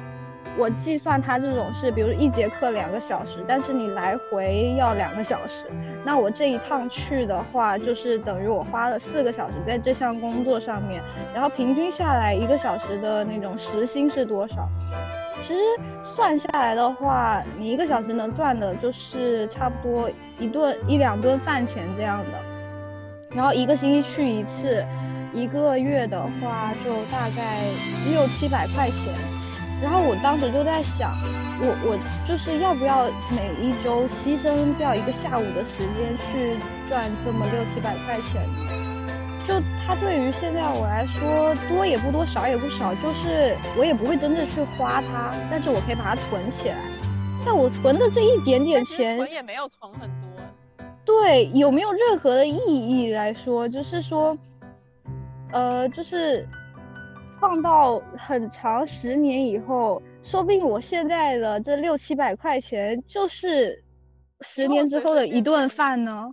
[0.57, 5.65] 我计算它这种是，比如一节课两个小时，但是你来回要两个小时，
[6.03, 11.01] 那我这一趟去的话，就是等于我花了四个小时在这项工作上面，
[11.33, 14.67] 然后平均下来一个小时的那种时薪是多少？
[15.39, 15.59] 其实
[16.03, 20.09] 算下来的话，你一个小时能赚的就是差不多
[20.39, 24.83] 一顿一两顿饭钱这样的，然后一个星期去一次，
[25.37, 27.61] 一个月的话就大概
[28.09, 29.13] 六七百块钱。
[29.79, 31.11] 然后我当时就在想，
[31.61, 36.57] 我我就是要不要每一周牺牲掉一个下午的时间去
[36.89, 38.41] 赚这么六七百块钱？
[39.47, 39.53] 就
[39.85, 46.75] 它对于现在我来说，多也不多，少也不少，就是我也不会真正去花它，但是我可以把它存起来。
[47.45, 50.27] 但我存的这一点点钱，存也没有存很多。
[51.05, 53.69] 对，有没有任何的意义来说？
[53.69, 54.35] 就是说，
[55.51, 56.47] 呃，就是
[57.39, 63.83] 放到很长十年以后，说不定我现在的这六七百块钱，就是
[64.41, 66.31] 十年之后的一顿饭呢。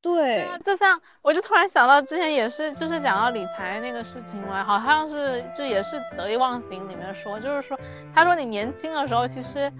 [0.00, 7.78] 对，就像我就突然想到之前也是，就是讲到理财那个事情嘛，好像是这也是得意忘形里面说，就是说
[8.14, 9.72] 他说你年轻的时候其实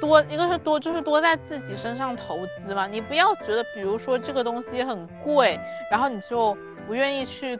[0.00, 5.58] 多一个是多就是多在自己身上投资嘛，你不要觉得比如说这个东西很贵，
[5.90, 7.58] 然后你就不愿意去。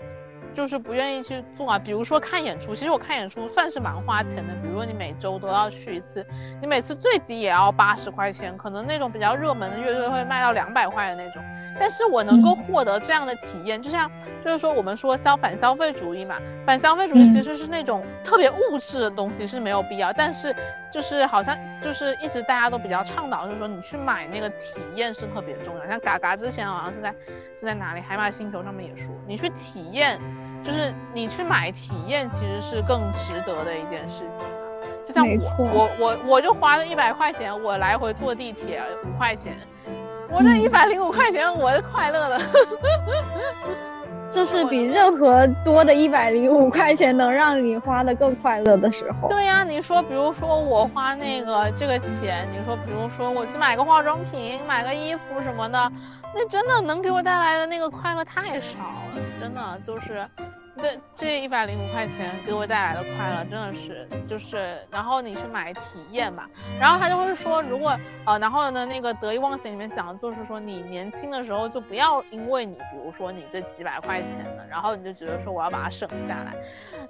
[0.55, 4.55] 就是不愿意去做啊，比如说看演出，其实我看演出算是蛮花钱的。
[4.62, 6.24] 比如说你每周都要去一次，
[6.61, 11.42] 你每次最低也要八十块钱，可能那种比较热门的乐队会卖到两百块的那种。
[11.79, 14.11] 但是我能够获得这样的体验，就像
[14.45, 20.55] 就是说我们说消反消费主义嘛，反消费主义其实是那种特别物质的东西是没有必要，但是
[20.93, 25.87] 就是好像就是一直大家都比较倡导，就是说你去买那个体验是特别重要。
[25.87, 27.11] 像嘎嘎之前好像是在
[27.59, 30.20] 是在哪里海马星球上面也说，你去体验。
[30.64, 34.49] 就是你去买体验，其实是更值得的一件事情啊。
[35.07, 39.53] 就像我，我，我，我就花了一百块钱，我来回坐地铁五块钱，
[40.35, 42.41] 我这一百零五块钱，我是快乐的。
[44.32, 49.28] 这是比任何多的一百零五块钱能让你花的更快乐的时候。
[49.28, 55.93] 对呀，你说，比如说我花那个这个钱，你说，比如说我去买个化妆品，买个衣服什么的。
[56.35, 58.78] 那真的能给我带来的那个快乐太少
[59.12, 60.26] 了，真的就是，
[60.77, 66.45] 这这一百零五块钱给我带来的快乐真的是就是，然后你去买体验嘛，
[66.81, 67.97] 然后他就会说，如果
[68.27, 76.55] 呃，然后呢那个得意忘形里面讲的就是说，你年轻的时候就不要因为你比如说你这几百块钱的，然后你就觉得说我要把它省下来，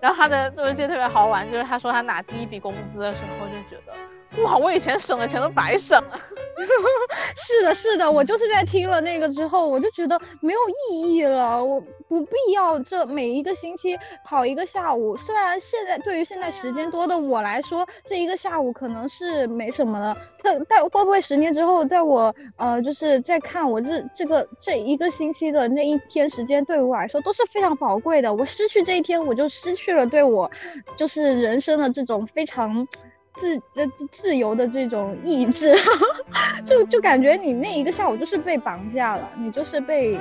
[0.00, 3.94] 然后他的就是记得特别好玩，就是他说他拿第一笔工资的时候就觉得。
[4.42, 6.18] 哇，我以前省的钱都白省了。
[7.36, 10.58] 是的，是的，我就是在听了那个之后，我就觉得没有
[10.90, 11.80] 意义了，我
[12.14, 15.16] 不必要这每一个星期跑一个下午。
[15.16, 28.32] 虽然现在对于现在时间多的我来说，这一个下午可能是没什么的，但但会不会十年之后，在我呃就是在看我这这个这一个星期的那一天时间，对我来说都是非常宝贵的。
[28.32, 30.48] 我失去这一天，我就失去了对我
[30.96, 32.86] 就是人生的这种非常。
[33.36, 35.74] 自呃自由的这种意志，
[36.64, 40.16] 就就感觉你那一个下午就是被绑架了，你就是被，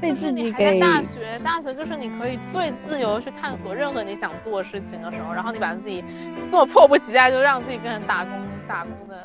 [0.00, 0.78] 被自己给。
[0.80, 6.04] 大学，大学就是你可以最自由的去探索任何你想做的事情的时候，然后你把自己
[6.50, 8.32] 这么迫不及待，就让自己变成打工
[8.68, 9.24] 打工的。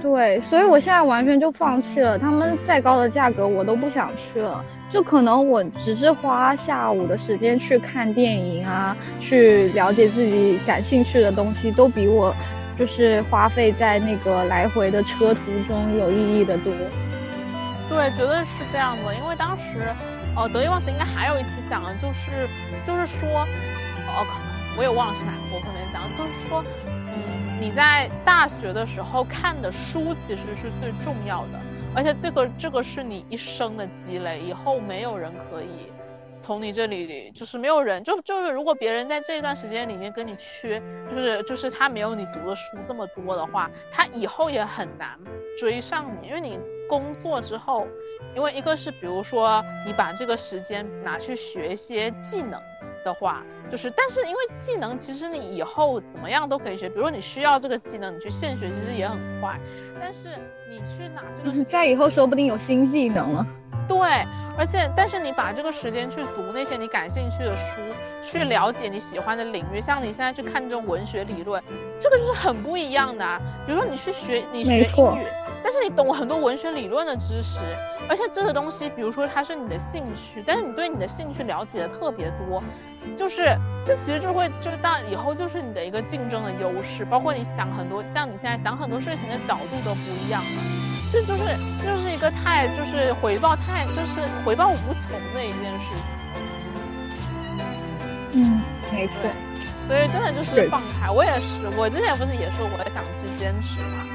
[0.00, 4.64] 对，所以我现在完全就放弃了，他们再高的价格我都不想去了。
[4.90, 12.34] 就可能我只是花下午的时间去看电影啊，去了解自己感兴趣的东西，都比我
[12.76, 16.72] 就是花费在那个来回的车途中有意义的多。
[17.92, 19.14] 对，绝对是这样的。
[19.14, 19.94] 因为当时，
[20.34, 22.48] 呃，得意忘形应该还有一期讲的就是，
[22.86, 23.46] 就是说，
[24.08, 24.26] 哦，
[24.78, 31.60] 我也忘了是哪个部分面讲，就是说，嗯，你在大学的时候看的书其实是最重要的。
[31.94, 35.92] 而且这个这个是你一生的积累，以后没有人可以
[36.40, 45.18] 从你这里，就是没有人，就就是如果别人在这一段时间里面跟你缺，就是就是他没有你读的书这么多的话，他以后也很难
[45.58, 46.58] 追上你，因为你
[46.92, 47.86] 工作之后，
[48.36, 52.60] 因为一个是比如说你把这个时间拿去学一些技能
[53.02, 59.58] 的话，就是但是因为技能其实你以后怎么样都可以学，比如说你需要这个技能，你去现学其实也很快，
[59.98, 60.28] 但是。
[60.72, 63.46] 你去拿这个，在以后说不定有新技能了。
[63.86, 63.98] 对，
[64.56, 67.82] 而且但是你把这个时间去读那些你感兴趣的书，
[68.22, 71.62] 去了解你喜欢的领域，像你现在去看这种文学理论，
[72.00, 73.38] 这个就是很不一样的。
[73.66, 75.26] 比如说你去学，你学英语，
[75.62, 77.58] 但是你懂很多文学理论的知识，
[78.08, 82.62] 而且这个东西，比如说它是你的兴趣，但是你对你的兴趣了解的特别多，
[83.16, 83.56] 就是
[83.86, 90.62] 这其实就会就到以后就是你的一个竞争的优势，包括你想很多，像你现在想很多事情的角度都不一样了，
[91.12, 91.44] 这就是
[91.84, 96.04] 就是一个太就是回报太就是回报无穷的一件事情。
[98.34, 98.60] 嗯，
[98.92, 99.14] 没错。
[99.88, 104.06] 所以真的就是放开，我也是，我之前不是也说我想去坚持嘛，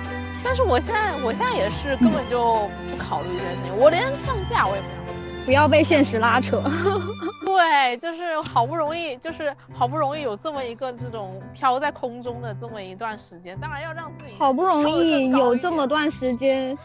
[0.44, 6.62] 但是我现在我现在也是根本就不考虑这件事情，我连放假我也不想，不要被现实拉扯。
[7.46, 16.78] 对，就是好不容易，就是好不容易有这么一个这种飘在空中的这么一段时间，当然要让自己好不容易有这么段时间。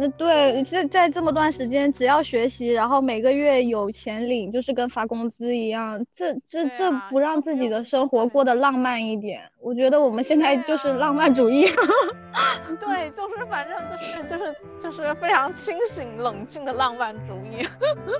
[0.00, 6.02] 那对，在在这么段时间，只要学习，然后每个月有钱领，就是跟发工资一样。
[6.14, 9.42] 这这这不让自己的生活过得浪漫一点？
[9.60, 11.66] 我觉得我们现在就是浪漫主义。
[12.80, 17.68] 对，就是反正就是就是就是非常清醒冷静的浪漫主义。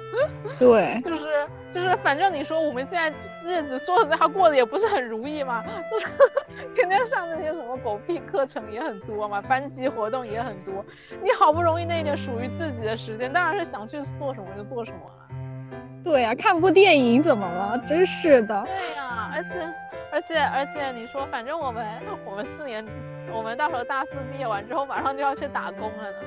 [0.61, 3.11] 对，就是就是反正你说我们现在
[3.43, 6.07] 日子说实在话过得也不是很如意嘛，就是
[6.75, 10.85] 天天上那些什么狗屁课程也很多嘛，班级活动也很多，
[11.23, 11.70] 你好不容易。
[11.71, 15.13] 容易那一点属于自己的时间，当然是想去做什么就做什么了。
[16.03, 17.79] 对呀，看部电影怎么了？
[17.89, 18.63] 真是的。
[18.67, 19.49] 对呀，而且
[20.11, 21.87] 而且而且，你说反正我们
[22.25, 22.85] 我们四年，
[23.33, 26.19] 我们到时候大四毕业完之后，马上就要去打工了呢。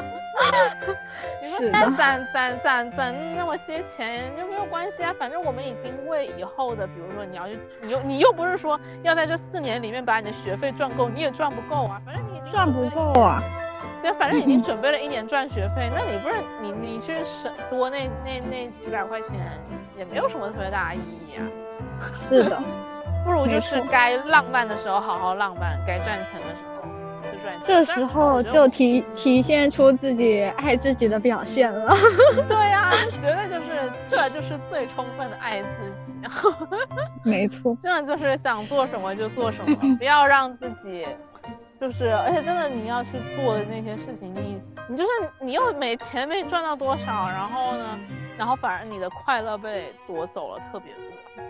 [1.42, 13.42] 你说再攒攒攒攒那么些钱就没有关系啊，反正我们已经为以后的，比如说你要去，你又你又不是说要在这四年里面把你的学费赚够，你也赚不够啊，反正你已经赚不够啊。
[14.02, 19.38] 对，反正已经准备了一年赚学费，那你不是你你去省多那那那几百块钱，
[19.96, 21.42] 也没有什么特别大的意义啊。
[22.28, 22.58] 是的，
[23.24, 26.82] 不如就是该浪漫的时候好好浪漫，该赚钱的时候
[27.22, 27.62] 就赚钱。
[27.62, 31.94] 这时候就体体现出自己爱自己的表现了。
[32.48, 32.90] 对呀，
[33.20, 36.10] 绝对就是这就是最充分的爱自己。
[37.22, 41.06] 没错，真的就是想做什么就做什么，不要让自己。
[41.80, 45.10] 就是，而且真的，你要去做的那些事情，你你就是
[45.40, 47.98] 你又没钱没赚到多少，然后呢，
[48.36, 51.44] 然后反而你的快乐被夺走了特别多。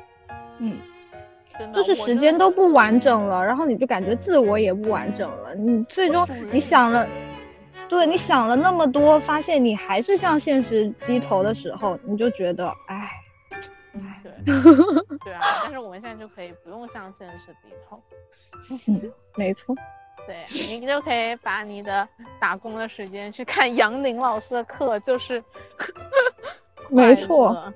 [0.59, 0.79] 嗯，
[1.59, 5.53] 真的，就是时间都不完整了，然后你就感觉自我也不完整了。
[5.57, 7.09] 你最终你想了，
[7.89, 13.11] 对，你想了那么多，发现你还是向现实低头的时候，你就觉得，哎，
[13.95, 14.33] 哎，对，
[15.25, 18.01] 对啊，但是我们现在就可以不用向现实低头。
[18.87, 19.75] 嗯，没错。
[20.31, 22.07] 对你就可以把你的
[22.39, 25.43] 打工的时间去看杨宁老师的课，就是
[26.89, 27.73] 没错。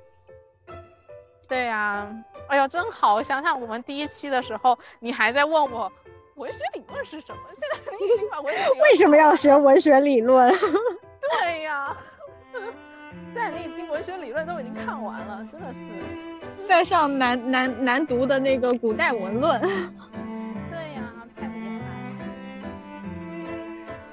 [1.48, 2.09] 对呀，
[2.48, 3.20] 哎呦，真好！
[3.20, 5.90] 想想我们第一期的时候，你还在问我
[6.36, 10.52] 文学理论是什么，现在你已经把文学为什么要学文学理论？
[11.42, 11.96] 对呀，
[12.52, 19.61] 现 在你已经文学理论都已经看完了，真的是在上难难难读的那个古代文论。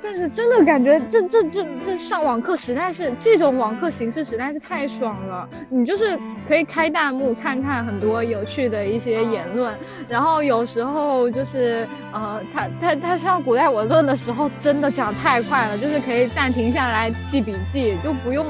[0.03, 9.77] 但是真的感觉这这这这上网课实在是这种网课形式实在是太爽了，你就是可以开弹幕看看很多有趣的一些言论，
[10.09, 18.45] 然后有时候就是呃他他他上古代文论的时候真的讲太快了，就是可以暂停下来记笔记，就不用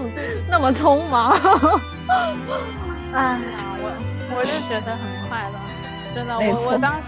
[0.50, 1.32] 那么匆忙。
[3.14, 3.40] 哎呀，
[3.82, 3.92] 我
[4.38, 5.60] 我就觉得很快乐，
[6.16, 7.04] 真的，我我当时。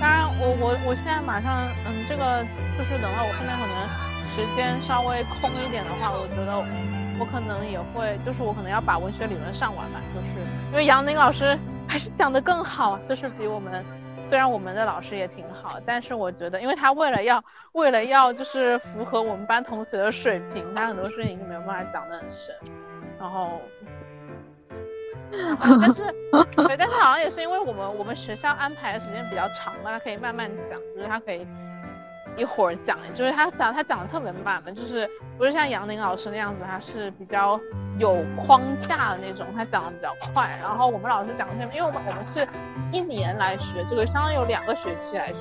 [0.00, 2.46] 当然，我我我现在马上，嗯，这个
[2.78, 3.74] 就是等到我后面可能
[4.30, 6.56] 时间稍微空一点的话，我觉得
[7.18, 10.28] 我可能也会，就是我可能要把文学理论上完吧，就是
[10.70, 11.58] 因为杨宁老师
[11.88, 13.84] 还是讲的更好，就是比我们，
[14.28, 22.54] 虽然我们的老师也挺好，但是我觉得，因为他为了要为了要就是符合我们班同学的水平，他很多事情就没有办法讲得很深，
[23.18, 23.60] 然后。
[25.60, 26.02] 但是，
[26.56, 31.46] 对，但是好像也是因为我们我们学校安排的时间比较长嘛，他可以慢慢讲，就是他可以
[32.38, 37.58] 一会儿讲，就是他讲他讲的特别慢嘛，就是不是像杨宁老师那样子，他是比较
[37.98, 40.56] 有框架的那种，他讲的比较快。
[40.62, 42.46] 然后我们老师讲的特别，因为我们我们是
[42.92, 45.38] 一年来学，这个相当于有两个学期来学，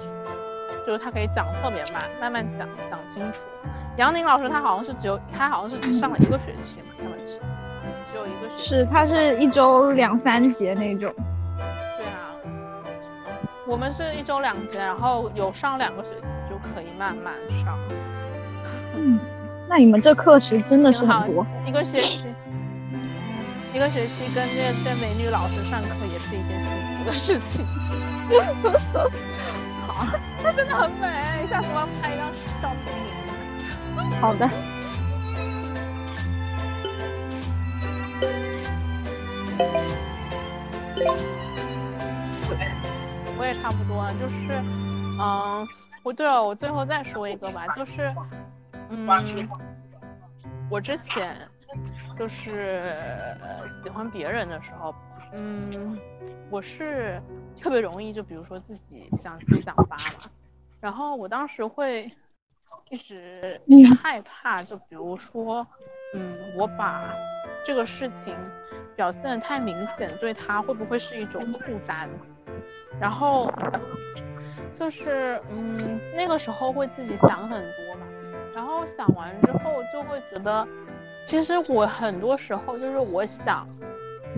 [0.85, 3.41] 就是他可以讲特别慢，慢慢讲讲清楚。
[3.97, 7.39] 杨宁老师他好像是只有他好像是只上了一个学期嘛，他们是。
[8.11, 11.13] 只有一个学期是，他是一周两三节那种。
[11.97, 12.31] 对啊，
[13.67, 16.27] 我们是一周两节，然后有上两个学期就
[16.73, 17.77] 可以慢慢上。
[18.95, 19.19] 嗯，
[19.69, 21.45] 那你们这课时真的是很多。
[21.65, 22.25] 一个学期，
[23.73, 27.65] 一个学期跟这这美女老师上课也是一件幸福的事情。
[29.87, 30.05] 好。
[30.43, 31.07] 她真的很美，
[31.49, 32.99] 下次我要拍一张照片给
[34.05, 34.15] 你。
[34.21, 34.49] 好的。
[43.39, 44.61] 我也差不多，就是，
[45.19, 45.67] 嗯，
[46.07, 48.15] 不对了，我最后再说一个吧，就是，
[48.91, 49.45] 嗯，
[50.71, 51.35] 我之前
[52.17, 52.95] 就是
[53.83, 54.95] 喜欢别人的时候，
[55.33, 55.99] 嗯，
[56.49, 57.21] 我是
[57.59, 60.31] 特别容易就比如说自己想自想发嘛，
[60.79, 62.09] 然后我当时会
[62.89, 65.67] 一直一直害怕，就比如说，
[66.13, 67.03] 嗯，我把
[67.65, 68.33] 这个事情
[68.95, 72.07] 表现的太明显，对他会不会是一种负担？
[72.97, 73.51] 然后
[74.79, 78.05] 就是，嗯，那个时候会自己想很多嘛，
[78.53, 80.67] 然后想完之后就会觉得，
[81.25, 83.65] 其实我很多时候就是我想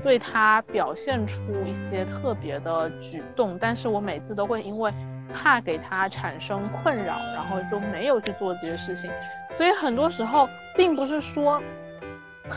[0.02, 4.94] 对他表现出一些特别的举动，但是我每次都会因为
[5.34, 9.12] 怕给他产生困扰，然后就没有去做这些事情，
[9.58, 11.62] 所以很多时候并不是说，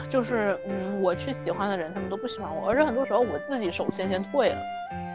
[0.08, 4.58] 就是嗯，我去喜欢的人他们都不喜欢我，而是很多时候我自己首先先退了。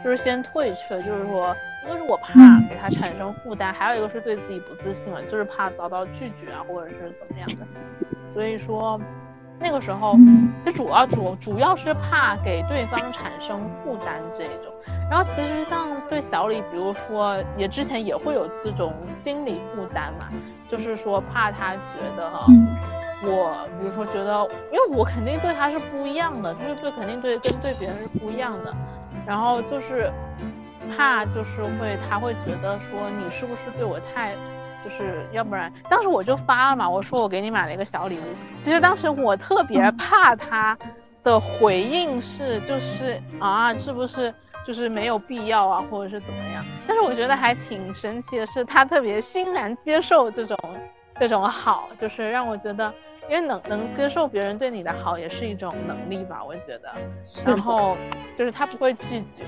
[0.04, 1.52] 就是先退却，就是说，
[1.84, 2.34] 一个是我怕
[2.68, 7.66] 给他产生负担，还有一个是对自己不自信了，就是怕遭到拒绝啊，或者是怎么样的。
[8.34, 9.00] 所以说，
[9.58, 10.16] 那个时候，
[10.64, 14.72] 就主要主主要是怕给对方产生负担这一种。
[15.10, 20.28] 然后其实像对小李，比如说也之前也会有这种心理负担嘛，
[20.68, 22.46] 就是说怕他觉得哈，
[23.22, 28.74] 我比如说觉得，因为我肯定对他是不一样的，就是对肯定对跟对别人是不一样的。
[29.26, 30.10] 然后就是
[30.96, 34.34] 怕，就是会他会觉得说你是不是对我太，
[34.84, 38.22] 就是要不然当时我就发了嘛，我说我给你买了一个小礼物。
[38.62, 40.76] 其实当时我特别怕他
[41.22, 44.32] 的回应是就是啊是不是
[44.66, 46.64] 就是没有必要啊或者是怎么样？
[46.86, 50.56] 但是我觉得还挺神奇的是他特别欣然接受这种
[51.20, 52.92] 这种好，就是让我觉得。
[53.28, 56.90] 因为能能接受别人对你的好也是一种能力吧，我觉得。
[57.44, 57.96] 然后
[58.36, 59.44] 就是他不会拒绝，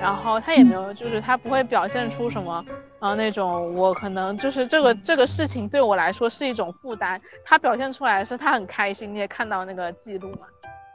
[0.00, 2.64] 然后他也没有，就是他不会表现出什么，
[3.00, 7.20] 呃，那种我可能就是这个这个事情对我来说是一种负担。
[7.44, 10.46] 他表现出来是他很开心，你也看到那个记录嘛，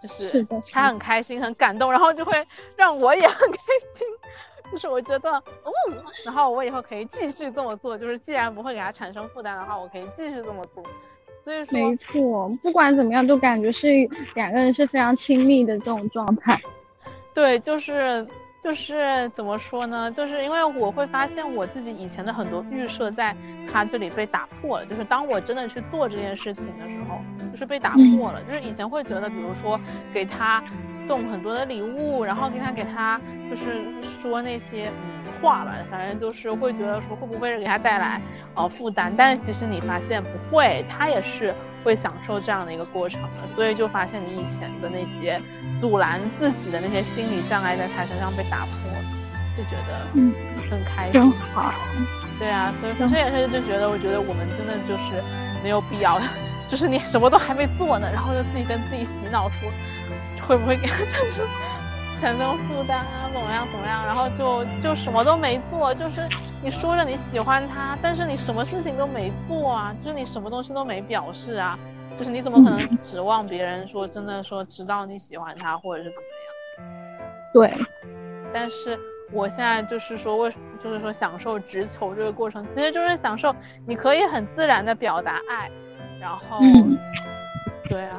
[0.01, 2.33] 就是他很开心很感动，然后就会
[2.75, 3.57] 让我也很开
[3.95, 4.07] 心，
[4.71, 5.31] 就是我觉得，
[5.63, 10.83] 嗯，然后我以后可以继续这么做，就是既然不会给他产生负担的话，我可以继续这么做。
[11.71, 13.87] 没错，不管怎么样，都感觉是
[14.33, 16.59] 两个人是非常亲密的这种状态。
[17.33, 18.25] 对，就是
[18.63, 20.11] 就是怎么说呢？
[20.11, 23.35] 就是因为我会发现我自己以前的很多预设在
[23.71, 24.85] 他这里被打破了。
[24.85, 27.19] 就是当我真的去做这件事情的时候，
[27.51, 28.41] 就是被打破了。
[28.43, 29.79] 就是以前会觉得，比如说
[30.13, 30.63] 给他
[31.05, 33.19] 送很多的礼物，然后给他给他
[33.49, 33.83] 就是
[34.21, 34.89] 说那些。
[35.43, 38.21] 话吧，反正就是会觉得说会不会给他带来
[38.55, 45.39] 呃负担，但是其实你发现不会，他也是会享受这样的一个过程的，所以就发现你以前的那些
[45.81, 49.03] 阻拦自己的那些心理障碍在他身上被打破了，
[49.57, 50.33] 就觉得嗯
[50.71, 51.31] 很开心。
[51.53, 51.73] 好。
[52.39, 55.23] 对啊，所以说这也是就觉得，我觉得我们真的就是
[55.61, 56.19] 没有必要，
[56.67, 59.69] 就是你什么都还没做呢，然后就自己跟自己洗脑说
[60.47, 61.45] 会不会给他产生。
[62.23, 66.21] 产生负担啊，怎么样怎么样，然后就就什么都没做，就是
[66.63, 71.77] 你说着你喜欢他，但是你什么事情都没做啊，就是你什么东西都没表示啊，
[72.17, 76.23] 就是你怎么可能指望别人说真的说知道你喜欢他或者是怎么
[76.87, 77.27] 样？
[77.51, 77.73] 对，
[78.53, 78.97] 但是
[79.33, 83.53] 我现在就是说为就是说享受直球这个过程，其实就是享受
[83.85, 85.69] 你可以很自然的表达爱，
[86.21, 86.61] 然后，
[87.89, 88.17] 对啊，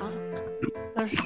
[0.95, 1.17] 就是。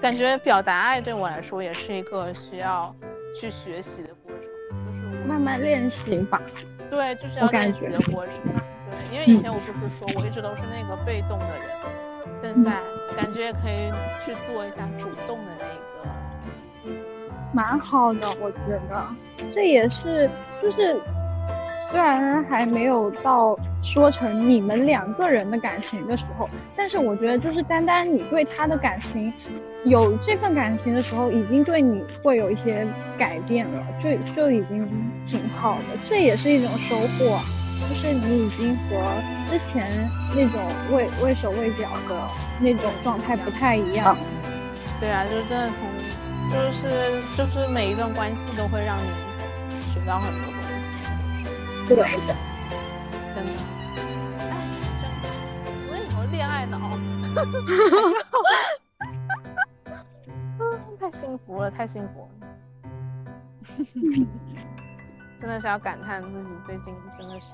[0.00, 2.94] 感觉表达爱对我来说也是一个需要
[3.38, 4.42] 去学习的过程，
[5.02, 6.40] 就是慢慢练习吧。
[6.88, 8.34] 对，就是要练习的过程。
[8.90, 11.64] 对，因为以前我不是说我一直都是那个被动的人，
[12.40, 12.80] 现在
[13.16, 13.90] 感觉也可以
[14.24, 16.94] 去做一下主动的那个。
[17.52, 19.06] 蛮好的，我觉得
[19.52, 20.30] 这也是
[20.62, 20.96] 就是。
[21.90, 29.32] 虽然还没有到说成你们两个人的感情的时候，但是我觉得就是单单你对他的感情，
[29.84, 32.86] 有这份感情的时候，已经对你会有一些
[33.18, 34.86] 改变了，就就已经
[35.26, 35.98] 挺好的。
[36.06, 37.40] 这也是一种收获，
[37.88, 38.96] 就是你已经和
[39.50, 39.86] 之前
[40.36, 40.60] 那种
[40.92, 42.28] 畏畏手畏脚的
[42.60, 44.14] 那种状态不太一样。
[45.00, 49.08] 对啊，就真的从，就是就是每一段关系都会让你
[49.94, 50.67] 学到很多东西。
[51.88, 52.04] 对的，
[53.34, 53.50] 真的，
[54.38, 54.42] 哎，
[55.00, 55.24] 真的，
[55.88, 56.76] 我以后恋爱脑，
[61.00, 62.28] 太幸福了，太幸福了。
[65.40, 66.86] 真的是要感叹自己最近
[67.16, 67.46] 真的是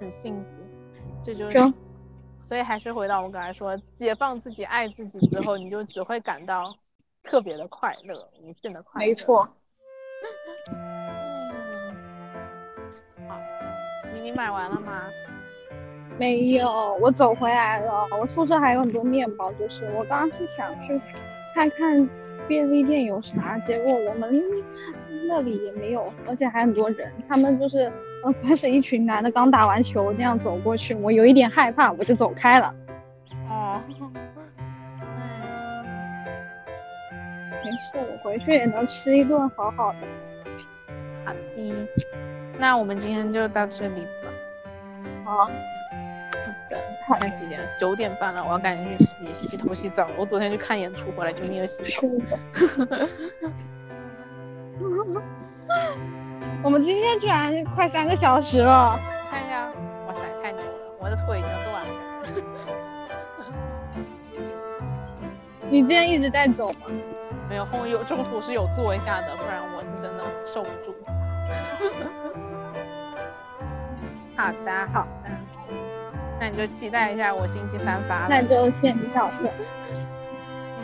[0.00, 0.48] 很幸福，
[1.24, 1.58] 这就是，
[2.48, 6.74] 所以还是回到我刚才说，解放自己、爱自己之后，你就只会感到
[7.22, 9.06] 特别的快乐，无限的快乐。
[9.06, 9.48] 没错。
[14.24, 15.02] 你你买完了吗？
[16.18, 17.92] 没有，我走回来了。
[18.18, 20.98] 我宿舍还有很多面包，就是我刚刚是想去
[21.54, 22.08] 看看
[22.48, 24.42] 便利店有啥，结果我们
[25.28, 27.12] 那里也没有，而且还很多人。
[27.28, 27.92] 他们就是
[28.24, 32.74] 呃，光 是一群男的刚打完球那样走过去，我有一点害怕，我就走开了。
[33.50, 33.78] 哦，
[37.62, 39.98] 没事，我回去也能吃一顿好好的。
[41.26, 41.88] 好的，
[42.58, 44.30] 那我们今天就到这里吧。
[45.24, 45.50] 好。
[47.06, 47.60] 现在几点？
[47.78, 50.08] 九点半了，我要赶紧去洗洗头洗澡。
[50.16, 52.08] 我昨天去看演出回来就没有洗头。
[56.62, 58.98] 我们今天居然快三个小时了。
[59.30, 59.66] 看一下，
[60.06, 60.66] 哇塞，太牛了！
[60.98, 61.88] 我的腿已经断了。
[65.68, 66.86] 你今天一直在走吗？
[67.50, 70.94] 没有，后有中途是有坐一下的，不然我是真的受不住。
[74.36, 75.30] 好的，好的。
[76.40, 78.26] 那你就期待一下我星期三发。
[78.28, 79.48] 那就先到这。
[80.78, 80.82] 嗯，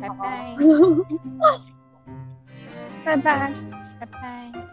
[0.00, 0.56] 拜拜。
[3.04, 3.52] 拜拜。
[4.00, 4.63] 拜拜。